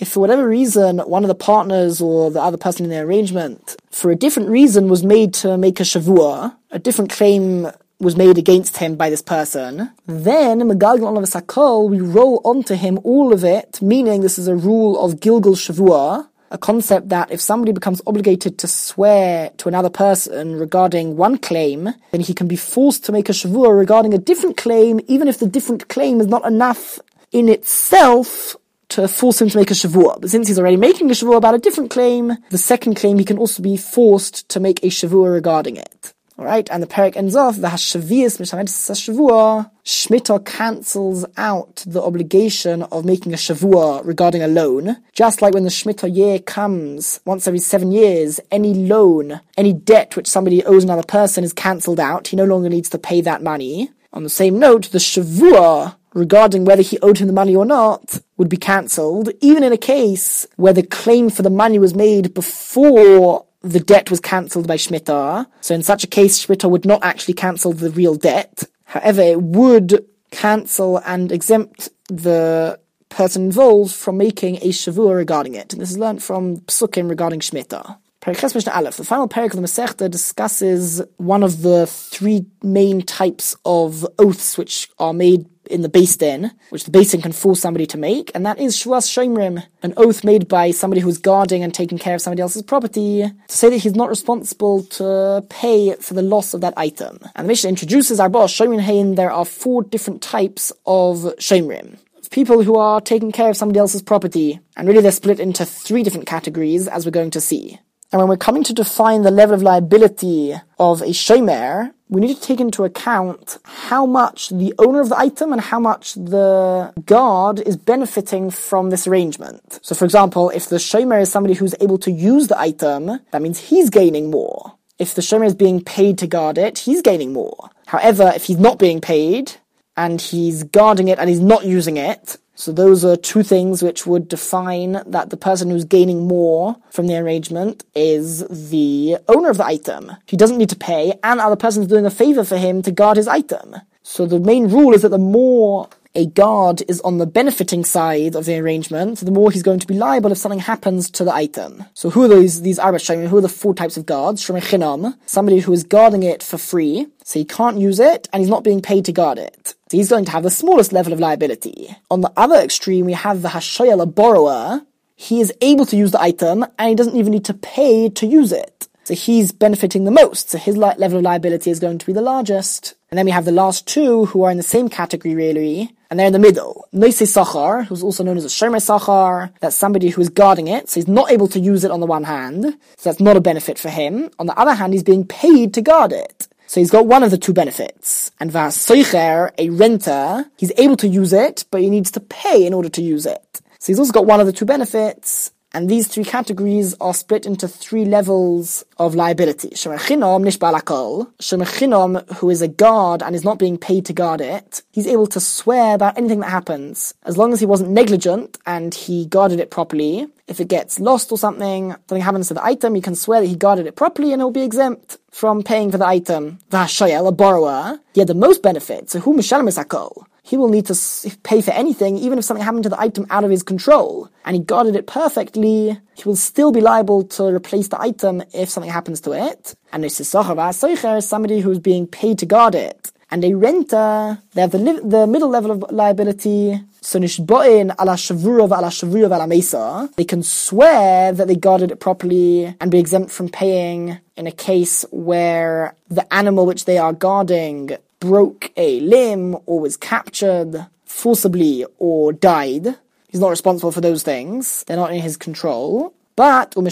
if 0.00 0.08
for 0.08 0.20
whatever 0.20 0.48
reason 0.48 0.98
one 1.00 1.24
of 1.24 1.28
the 1.28 1.34
partners 1.34 2.00
or 2.00 2.30
the 2.30 2.40
other 2.40 2.56
person 2.56 2.84
in 2.84 2.90
the 2.90 3.00
arrangement, 3.00 3.76
for 3.90 4.10
a 4.10 4.16
different 4.16 4.48
reason, 4.48 4.88
was 4.88 5.02
made 5.02 5.34
to 5.34 5.58
make 5.58 5.80
a 5.80 5.82
shavua, 5.82 6.56
a 6.70 6.78
different 6.78 7.10
claim 7.10 7.68
was 8.00 8.16
made 8.16 8.38
against 8.38 8.76
him 8.76 8.94
by 8.94 9.10
this 9.10 9.22
person, 9.22 9.90
then 10.06 10.60
Megalgal 10.60 11.18
of 11.18 11.24
Sakol, 11.24 11.90
we 11.90 12.00
roll 12.00 12.40
onto 12.44 12.74
him 12.74 13.00
all 13.02 13.32
of 13.32 13.42
it, 13.42 13.82
meaning 13.82 14.20
this 14.20 14.38
is 14.38 14.46
a 14.46 14.54
rule 14.54 14.98
of 15.00 15.18
Gilgal 15.18 15.54
Shavua, 15.54 16.28
a 16.50 16.58
concept 16.58 17.08
that 17.08 17.30
if 17.30 17.40
somebody 17.40 17.72
becomes 17.72 18.00
obligated 18.06 18.56
to 18.58 18.68
swear 18.68 19.50
to 19.58 19.68
another 19.68 19.90
person 19.90 20.56
regarding 20.56 21.16
one 21.16 21.38
claim, 21.38 21.92
then 22.12 22.20
he 22.20 22.34
can 22.34 22.46
be 22.46 22.56
forced 22.56 23.04
to 23.04 23.12
make 23.12 23.28
a 23.28 23.32
shavua 23.32 23.76
regarding 23.76 24.14
a 24.14 24.18
different 24.18 24.56
claim, 24.56 25.00
even 25.08 25.28
if 25.28 25.38
the 25.38 25.46
different 25.46 25.88
claim 25.88 26.20
is 26.20 26.26
not 26.26 26.46
enough 26.46 27.00
in 27.32 27.48
itself 27.48 28.56
to 28.88 29.06
force 29.06 29.42
him 29.42 29.50
to 29.50 29.58
make 29.58 29.70
a 29.70 29.74
shavua. 29.74 30.20
But 30.20 30.30
since 30.30 30.48
he's 30.48 30.58
already 30.58 30.78
making 30.78 31.10
a 31.10 31.14
shavua 31.14 31.36
about 31.36 31.54
a 31.54 31.58
different 31.58 31.90
claim, 31.90 32.38
the 32.50 32.58
second 32.58 32.94
claim 32.94 33.18
he 33.18 33.24
can 33.24 33.38
also 33.38 33.62
be 33.62 33.76
forced 33.76 34.48
to 34.50 34.60
make 34.60 34.82
a 34.82 34.86
shavua 34.86 35.32
regarding 35.32 35.76
it. 35.76 36.14
Alright, 36.38 36.70
and 36.70 36.80
the 36.80 36.86
parak 36.86 37.16
ends 37.16 37.34
off, 37.34 37.56
the 37.56 37.66
Hashavias 37.66 38.38
Shavua, 38.38 39.72
Shmita 39.84 40.44
cancels 40.46 41.26
out 41.36 41.82
the 41.84 42.00
obligation 42.00 42.84
of 42.84 43.04
making 43.04 43.34
a 43.34 43.36
Shavua 43.36 44.06
regarding 44.06 44.42
a 44.42 44.46
loan. 44.46 44.98
Just 45.12 45.42
like 45.42 45.52
when 45.52 45.64
the 45.64 45.68
Shmita 45.68 46.14
year 46.14 46.38
comes, 46.38 47.18
once 47.24 47.48
every 47.48 47.58
seven 47.58 47.90
years, 47.90 48.38
any 48.52 48.72
loan, 48.72 49.40
any 49.56 49.72
debt 49.72 50.14
which 50.14 50.28
somebody 50.28 50.64
owes 50.64 50.84
another 50.84 51.02
person 51.02 51.42
is 51.42 51.52
cancelled 51.52 51.98
out. 51.98 52.28
He 52.28 52.36
no 52.36 52.44
longer 52.44 52.68
needs 52.68 52.88
to 52.90 52.98
pay 52.98 53.20
that 53.22 53.42
money. 53.42 53.90
On 54.12 54.22
the 54.22 54.30
same 54.30 54.60
note, 54.60 54.92
the 54.92 54.98
Shavua 54.98 55.96
regarding 56.14 56.64
whether 56.64 56.82
he 56.82 56.98
owed 57.00 57.18
him 57.18 57.26
the 57.26 57.32
money 57.32 57.54
or 57.54 57.64
not 57.66 58.20
would 58.36 58.48
be 58.48 58.56
cancelled, 58.56 59.30
even 59.40 59.64
in 59.64 59.72
a 59.72 59.76
case 59.76 60.46
where 60.56 60.72
the 60.72 60.82
claim 60.84 61.30
for 61.30 61.42
the 61.42 61.50
money 61.50 61.78
was 61.80 61.94
made 61.94 62.32
before 62.32 63.44
the 63.68 63.80
debt 63.80 64.10
was 64.10 64.20
cancelled 64.20 64.66
by 64.66 64.76
Shmita. 64.76 65.46
So 65.60 65.74
in 65.74 65.82
such 65.82 66.04
a 66.04 66.06
case, 66.06 66.44
Shmita 66.44 66.70
would 66.70 66.84
not 66.84 67.02
actually 67.02 67.34
cancel 67.34 67.72
the 67.72 67.90
real 67.90 68.14
debt. 68.14 68.64
However, 68.84 69.22
it 69.22 69.42
would 69.42 70.06
cancel 70.30 70.98
and 70.98 71.30
exempt 71.30 71.90
the 72.08 72.78
person 73.08 73.44
involved 73.44 73.94
from 73.94 74.16
making 74.16 74.56
a 74.56 74.68
shavua 74.68 75.14
regarding 75.14 75.54
it. 75.54 75.72
And 75.72 75.82
this 75.82 75.90
is 75.90 75.98
learnt 75.98 76.22
from 76.22 76.58
Psukim 76.62 77.08
regarding. 77.08 77.40
Perikhes 77.40 78.54
Mishnah 78.54 78.72
Aleph, 78.72 78.96
the 78.96 79.04
final 79.04 79.28
parak 79.28 79.54
of 79.54 79.56
the 79.56 79.62
Masechta 79.62 80.10
discusses 80.10 81.00
one 81.18 81.42
of 81.42 81.62
the 81.62 81.86
three 81.86 82.46
main 82.62 83.00
types 83.02 83.56
of 83.64 84.06
oaths 84.18 84.58
which 84.58 84.90
are 84.98 85.12
made 85.12 85.46
in 85.68 85.82
the 85.82 85.88
Beis 85.88 86.18
Din, 86.18 86.50
which 86.70 86.84
the 86.84 86.90
Beis 86.90 87.12
Din 87.12 87.22
can 87.22 87.32
force 87.32 87.60
somebody 87.60 87.86
to 87.86 87.98
make, 87.98 88.30
and 88.34 88.44
that 88.44 88.58
is 88.58 88.76
Shevuas 88.76 89.06
Shomrim, 89.06 89.64
an 89.82 89.94
oath 89.96 90.24
made 90.24 90.48
by 90.48 90.70
somebody 90.70 91.00
who's 91.00 91.18
guarding 91.18 91.62
and 91.62 91.72
taking 91.72 91.98
care 91.98 92.14
of 92.14 92.20
somebody 92.20 92.42
else's 92.42 92.62
property, 92.62 93.22
to 93.22 93.56
say 93.56 93.70
that 93.70 93.78
he's 93.78 93.94
not 93.94 94.08
responsible 94.08 94.82
to 94.84 95.44
pay 95.48 95.94
for 95.94 96.14
the 96.14 96.22
loss 96.22 96.54
of 96.54 96.60
that 96.60 96.74
item. 96.76 97.18
And 97.36 97.44
the 97.46 97.48
Mishnah 97.48 97.70
introduces 97.70 98.20
Arba 98.20 98.40
Shomrim 98.40 98.80
Hain, 98.80 99.14
there 99.14 99.30
are 99.30 99.44
four 99.44 99.82
different 99.82 100.22
types 100.22 100.72
of 100.86 101.18
Shomrim 101.38 101.98
people 102.30 102.62
who 102.62 102.76
are 102.76 103.00
taking 103.00 103.32
care 103.32 103.50
of 103.50 103.56
somebody 103.56 103.78
else's 103.78 104.02
property. 104.02 104.60
And 104.76 104.86
really 104.86 105.00
they're 105.00 105.12
split 105.12 105.40
into 105.40 105.64
three 105.64 106.02
different 106.02 106.26
categories, 106.26 106.86
as 106.86 107.04
we're 107.04 107.12
going 107.12 107.30
to 107.32 107.40
see. 107.40 107.78
And 108.10 108.20
when 108.20 108.28
we're 108.28 108.38
coming 108.38 108.64
to 108.64 108.72
define 108.72 109.22
the 109.22 109.30
level 109.30 109.54
of 109.54 109.62
liability 109.62 110.54
of 110.78 111.02
a 111.02 111.08
shomer, 111.08 111.92
we 112.08 112.22
need 112.22 112.34
to 112.34 112.40
take 112.40 112.58
into 112.58 112.84
account 112.84 113.58
how 113.64 114.06
much 114.06 114.48
the 114.48 114.72
owner 114.78 115.00
of 115.00 115.10
the 115.10 115.18
item 115.18 115.52
and 115.52 115.60
how 115.60 115.78
much 115.78 116.14
the 116.14 116.94
guard 117.04 117.60
is 117.60 117.76
benefiting 117.76 118.50
from 118.50 118.88
this 118.88 119.06
arrangement. 119.06 119.78
So 119.82 119.94
for 119.94 120.06
example, 120.06 120.48
if 120.50 120.70
the 120.70 120.76
shomer 120.76 121.20
is 121.20 121.30
somebody 121.30 121.54
who's 121.54 121.74
able 121.82 121.98
to 121.98 122.10
use 122.10 122.48
the 122.48 122.58
item, 122.58 123.20
that 123.30 123.42
means 123.42 123.58
he's 123.58 123.90
gaining 123.90 124.30
more. 124.30 124.72
If 124.98 125.14
the 125.14 125.22
shomer 125.22 125.44
is 125.44 125.54
being 125.54 125.84
paid 125.84 126.16
to 126.18 126.26
guard 126.26 126.56
it, 126.56 126.78
he's 126.78 127.02
gaining 127.02 127.34
more. 127.34 127.70
However, 127.86 128.32
if 128.34 128.44
he's 128.44 128.58
not 128.58 128.78
being 128.78 129.02
paid, 129.02 129.52
and 129.98 130.20
he's 130.20 130.62
guarding 130.62 131.08
it 131.08 131.18
and 131.18 131.28
he's 131.28 131.40
not 131.40 131.64
using 131.64 131.96
it, 131.96 132.36
so 132.58 132.72
those 132.72 133.04
are 133.04 133.16
two 133.16 133.44
things 133.44 133.84
which 133.84 134.04
would 134.04 134.26
define 134.26 135.00
that 135.06 135.30
the 135.30 135.36
person 135.36 135.70
who's 135.70 135.84
gaining 135.84 136.26
more 136.26 136.74
from 136.90 137.06
the 137.06 137.16
arrangement 137.16 137.84
is 137.94 138.40
the 138.48 139.16
owner 139.28 139.48
of 139.48 139.58
the 139.58 139.64
item. 139.64 140.16
He 140.26 140.36
doesn't 140.36 140.58
need 140.58 140.70
to 140.70 140.76
pay, 140.76 141.16
and 141.22 141.38
other 141.38 141.54
person's 141.54 141.86
doing 141.86 142.04
a 142.04 142.10
favor 142.10 142.42
for 142.42 142.56
him 142.56 142.82
to 142.82 142.90
guard 142.90 143.16
his 143.16 143.28
item. 143.28 143.76
So 144.02 144.26
the 144.26 144.40
main 144.40 144.66
rule 144.66 144.92
is 144.92 145.02
that 145.02 145.10
the 145.10 145.18
more 145.18 145.88
a 146.18 146.26
guard 146.26 146.82
is 146.88 147.00
on 147.02 147.18
the 147.18 147.26
benefiting 147.26 147.84
side 147.84 148.34
of 148.34 148.44
the 148.44 148.58
arrangement, 148.58 149.18
so 149.18 149.24
the 149.24 149.30
more 149.30 149.52
he's 149.52 149.62
going 149.62 149.78
to 149.78 149.86
be 149.86 149.94
liable 149.94 150.32
if 150.32 150.38
something 150.38 150.58
happens 150.58 151.12
to 151.12 151.22
the 151.22 151.32
item. 151.32 151.84
So 151.94 152.10
who 152.10 152.24
are 152.24 152.28
those, 152.28 152.62
these 152.62 152.80
Arba 152.80 152.98
Who 152.98 153.38
are 153.38 153.40
the 153.40 153.48
four 153.48 153.72
types 153.72 153.96
of 153.96 154.04
guards? 154.04 154.44
Shomei 154.44 154.60
Chinam, 154.60 155.16
somebody 155.26 155.60
who 155.60 155.72
is 155.72 155.84
guarding 155.84 156.24
it 156.24 156.42
for 156.42 156.58
free, 156.58 157.06
so 157.22 157.38
he 157.38 157.44
can't 157.44 157.78
use 157.78 158.00
it, 158.00 158.28
and 158.32 158.40
he's 158.40 158.50
not 158.50 158.64
being 158.64 158.82
paid 158.82 159.04
to 159.04 159.12
guard 159.12 159.38
it. 159.38 159.76
So 159.90 159.96
he's 159.96 160.08
going 160.08 160.24
to 160.24 160.32
have 160.32 160.42
the 160.42 160.50
smallest 160.50 160.92
level 160.92 161.12
of 161.12 161.20
liability. 161.20 161.96
On 162.10 162.20
the 162.20 162.32
other 162.36 162.56
extreme, 162.56 163.06
we 163.06 163.12
have 163.12 163.42
the 163.42 163.50
Hashoyal, 163.50 164.02
a 164.02 164.06
borrower. 164.06 164.82
He 165.14 165.40
is 165.40 165.52
able 165.60 165.86
to 165.86 165.96
use 165.96 166.10
the 166.10 166.20
item, 166.20 166.66
and 166.80 166.88
he 166.88 166.96
doesn't 166.96 167.16
even 167.16 167.30
need 167.30 167.44
to 167.44 167.54
pay 167.54 168.08
to 168.08 168.26
use 168.26 168.50
it. 168.50 168.88
So 169.04 169.14
he's 169.14 169.52
benefiting 169.52 170.02
the 170.02 170.10
most, 170.10 170.50
so 170.50 170.58
his 170.58 170.76
level 170.76 171.18
of 171.18 171.22
liability 171.22 171.70
is 171.70 171.78
going 171.78 171.98
to 171.98 172.06
be 172.06 172.12
the 172.12 172.22
largest. 172.22 172.96
And 173.10 173.16
then 173.16 173.24
we 173.24 173.32
have 173.32 173.46
the 173.46 173.52
last 173.52 173.86
two 173.86 174.26
who 174.26 174.42
are 174.42 174.50
in 174.50 174.58
the 174.58 174.62
same 174.62 174.88
category 174.88 175.34
really, 175.34 175.94
and 176.10 176.18
they're 176.18 176.26
in 176.26 176.32
the 176.32 176.38
middle. 176.38 176.86
Nosei 176.92 177.26
Sachar, 177.26 177.86
who's 177.86 178.02
also 178.02 178.22
known 178.22 178.36
as 178.36 178.44
a 178.44 178.48
Shomer 178.48 178.76
Sachar, 178.80 179.50
that's 179.60 179.76
somebody 179.76 180.10
who 180.10 180.20
is 180.20 180.28
guarding 180.28 180.68
it, 180.68 180.90
so 180.90 181.00
he's 181.00 181.08
not 181.08 181.30
able 181.30 181.48
to 181.48 181.60
use 181.60 181.84
it 181.84 181.90
on 181.90 182.00
the 182.00 182.06
one 182.06 182.24
hand, 182.24 182.76
so 182.96 183.10
that's 183.10 183.20
not 183.20 183.36
a 183.36 183.40
benefit 183.40 183.78
for 183.78 183.88
him. 183.88 184.30
On 184.38 184.46
the 184.46 184.58
other 184.58 184.74
hand, 184.74 184.92
he's 184.92 185.02
being 185.02 185.26
paid 185.26 185.72
to 185.74 185.80
guard 185.80 186.12
it. 186.12 186.48
So 186.66 186.80
he's 186.80 186.90
got 186.90 187.06
one 187.06 187.22
of 187.22 187.30
the 187.30 187.38
two 187.38 187.54
benefits. 187.54 188.30
And 188.38 188.50
Vasoicher, 188.50 189.52
a 189.56 189.70
renter, 189.70 190.44
he's 190.58 190.72
able 190.76 190.98
to 190.98 191.08
use 191.08 191.32
it, 191.32 191.64
but 191.70 191.80
he 191.80 191.88
needs 191.88 192.10
to 192.10 192.20
pay 192.20 192.66
in 192.66 192.74
order 192.74 192.90
to 192.90 193.02
use 193.02 193.24
it. 193.24 193.62
So 193.78 193.86
he's 193.86 193.98
also 193.98 194.12
got 194.12 194.26
one 194.26 194.40
of 194.40 194.46
the 194.46 194.52
two 194.52 194.66
benefits, 194.66 195.50
And 195.72 195.88
these 195.88 196.08
three 196.08 196.24
categories 196.24 196.94
are 197.00 197.12
split 197.12 197.44
into 197.44 197.68
three 197.68 198.06
levels 198.06 198.84
of 198.96 199.14
liability. 199.14 199.70
Shemechinom 199.70 200.42
nishbalakol. 200.44 201.30
Shemechinom, 201.40 202.36
who 202.36 202.48
is 202.48 202.62
a 202.62 202.68
guard 202.68 203.22
and 203.22 203.34
is 203.34 203.44
not 203.44 203.58
being 203.58 203.76
paid 203.76 204.06
to 204.06 204.14
guard 204.14 204.40
it, 204.40 204.82
he's 204.92 205.06
able 205.06 205.26
to 205.26 205.40
swear 205.40 205.94
about 205.94 206.16
anything 206.16 206.40
that 206.40 206.50
happens. 206.50 207.12
As 207.24 207.36
long 207.36 207.52
as 207.52 207.60
he 207.60 207.66
wasn't 207.66 207.90
negligent 207.90 208.56
and 208.66 208.94
he 208.94 209.26
guarded 209.26 209.60
it 209.60 209.70
properly, 209.70 210.26
if 210.46 210.58
it 210.58 210.68
gets 210.68 210.98
lost 210.98 211.30
or 211.30 211.36
something, 211.36 211.90
something 212.08 212.22
happens 212.22 212.48
to 212.48 212.54
the 212.54 212.64
item, 212.64 212.94
he 212.94 213.02
can 213.02 213.14
swear 213.14 213.40
that 213.42 213.46
he 213.46 213.54
guarded 213.56 213.86
it 213.86 213.96
properly 213.96 214.32
and 214.32 214.40
he'll 214.40 214.50
be 214.50 214.62
exempt 214.62 215.18
from 215.30 215.62
paying 215.62 215.90
for 215.90 215.98
the 215.98 216.06
item. 216.06 216.58
Vashayel, 216.70 217.28
a 217.28 217.32
borrower, 217.32 218.00
he 218.14 218.20
had 218.20 218.28
the 218.28 218.34
most 218.34 218.62
benefit. 218.62 219.10
So 219.10 219.20
who 219.20 219.36
mishalem 219.36 219.68
akol? 219.68 220.24
He 220.48 220.56
will 220.56 220.68
need 220.68 220.86
to 220.86 220.94
pay 221.42 221.60
for 221.60 221.72
anything, 221.72 222.16
even 222.16 222.38
if 222.38 222.44
something 222.46 222.64
happened 222.64 222.84
to 222.84 222.88
the 222.88 223.00
item 223.08 223.26
out 223.28 223.44
of 223.44 223.50
his 223.50 223.62
control, 223.62 224.30
and 224.46 224.56
he 224.56 224.62
guarded 224.62 224.96
it 224.96 225.06
perfectly, 225.06 226.00
he 226.14 226.24
will 226.24 226.36
still 226.36 226.72
be 226.72 226.80
liable 226.80 227.22
to 227.36 227.42
replace 227.58 227.88
the 227.88 228.00
item 228.00 228.42
if 228.54 228.70
something 228.70 228.90
happens 228.90 229.20
to 229.20 229.32
it. 229.32 229.74
And 229.92 230.02
this 230.02 230.20
is 230.20 230.28
somebody 230.28 231.60
who's 231.60 231.78
being 231.78 232.06
paid 232.06 232.38
to 232.38 232.46
guard 232.46 232.74
it. 232.74 233.12
And 233.30 233.44
a 233.44 233.52
renter, 233.52 234.38
they 234.54 234.62
have 234.62 234.70
the, 234.70 234.78
li- 234.78 235.00
the 235.04 235.26
middle 235.26 235.50
level 235.50 235.70
of 235.70 235.84
liability, 235.90 236.80
so 237.02 237.18
nishboin 237.20 237.94
ala 238.00 238.14
shavura 238.14 238.64
ala 238.64 238.88
shavura 238.88 239.26
ala 239.26 239.46
mesa. 239.46 240.08
They 240.16 240.24
can 240.24 240.42
swear 240.42 241.32
that 241.32 241.46
they 241.46 241.56
guarded 241.56 241.90
it 241.90 242.00
properly 242.00 242.74
and 242.80 242.90
be 242.90 242.98
exempt 242.98 243.30
from 243.30 243.50
paying 243.50 244.18
in 244.38 244.46
a 244.46 244.52
case 244.52 245.04
where 245.10 245.94
the 246.08 246.24
animal 246.32 246.64
which 246.64 246.86
they 246.86 246.96
are 246.96 247.12
guarding 247.12 247.98
broke 248.20 248.72
a 248.76 249.00
limb 249.00 249.56
or 249.66 249.80
was 249.80 249.96
captured 249.96 250.86
forcibly 251.04 251.84
or 251.98 252.32
died. 252.32 252.96
He's 253.28 253.40
not 253.40 253.50
responsible 253.50 253.92
for 253.92 254.00
those 254.00 254.22
things. 254.22 254.84
They're 254.86 254.96
not 254.96 255.12
in 255.12 255.20
his 255.20 255.36
control. 255.36 256.14
But 256.36 256.76
umm 256.76 256.84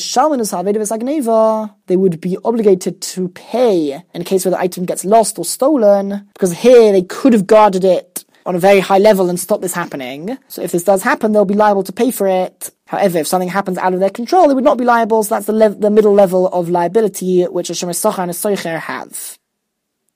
they 1.86 1.96
would 1.96 2.20
be 2.20 2.36
obligated 2.44 3.00
to 3.00 3.28
pay 3.28 4.02
in 4.12 4.24
case 4.24 4.44
where 4.44 4.50
the 4.50 4.58
item 4.58 4.84
gets 4.84 5.04
lost 5.04 5.38
or 5.38 5.44
stolen, 5.44 6.28
because 6.32 6.52
here 6.52 6.90
they 6.90 7.02
could 7.02 7.32
have 7.32 7.46
guarded 7.46 7.84
it 7.84 8.24
on 8.44 8.56
a 8.56 8.58
very 8.58 8.80
high 8.80 8.98
level 8.98 9.28
and 9.30 9.38
stopped 9.38 9.62
this 9.62 9.72
happening. 9.72 10.36
So 10.48 10.62
if 10.62 10.72
this 10.72 10.82
does 10.82 11.04
happen, 11.04 11.30
they'll 11.30 11.44
be 11.44 11.54
liable 11.54 11.84
to 11.84 11.92
pay 11.92 12.10
for 12.10 12.26
it. 12.26 12.70
However, 12.86 13.18
if 13.18 13.28
something 13.28 13.48
happens 13.48 13.78
out 13.78 13.94
of 13.94 14.00
their 14.00 14.10
control, 14.10 14.48
they 14.48 14.54
would 14.54 14.64
not 14.64 14.78
be 14.78 14.84
liable. 14.84 15.22
So 15.22 15.36
that's 15.36 15.46
the, 15.46 15.52
le- 15.52 15.70
the 15.70 15.90
middle 15.90 16.12
level 16.12 16.48
of 16.48 16.68
liability 16.68 17.44
which 17.44 17.70
a 17.70 17.72
Shemesh 17.72 18.18
and 18.18 18.30
a 18.30 18.34
Soicher 18.34 18.80
have. 18.80 19.38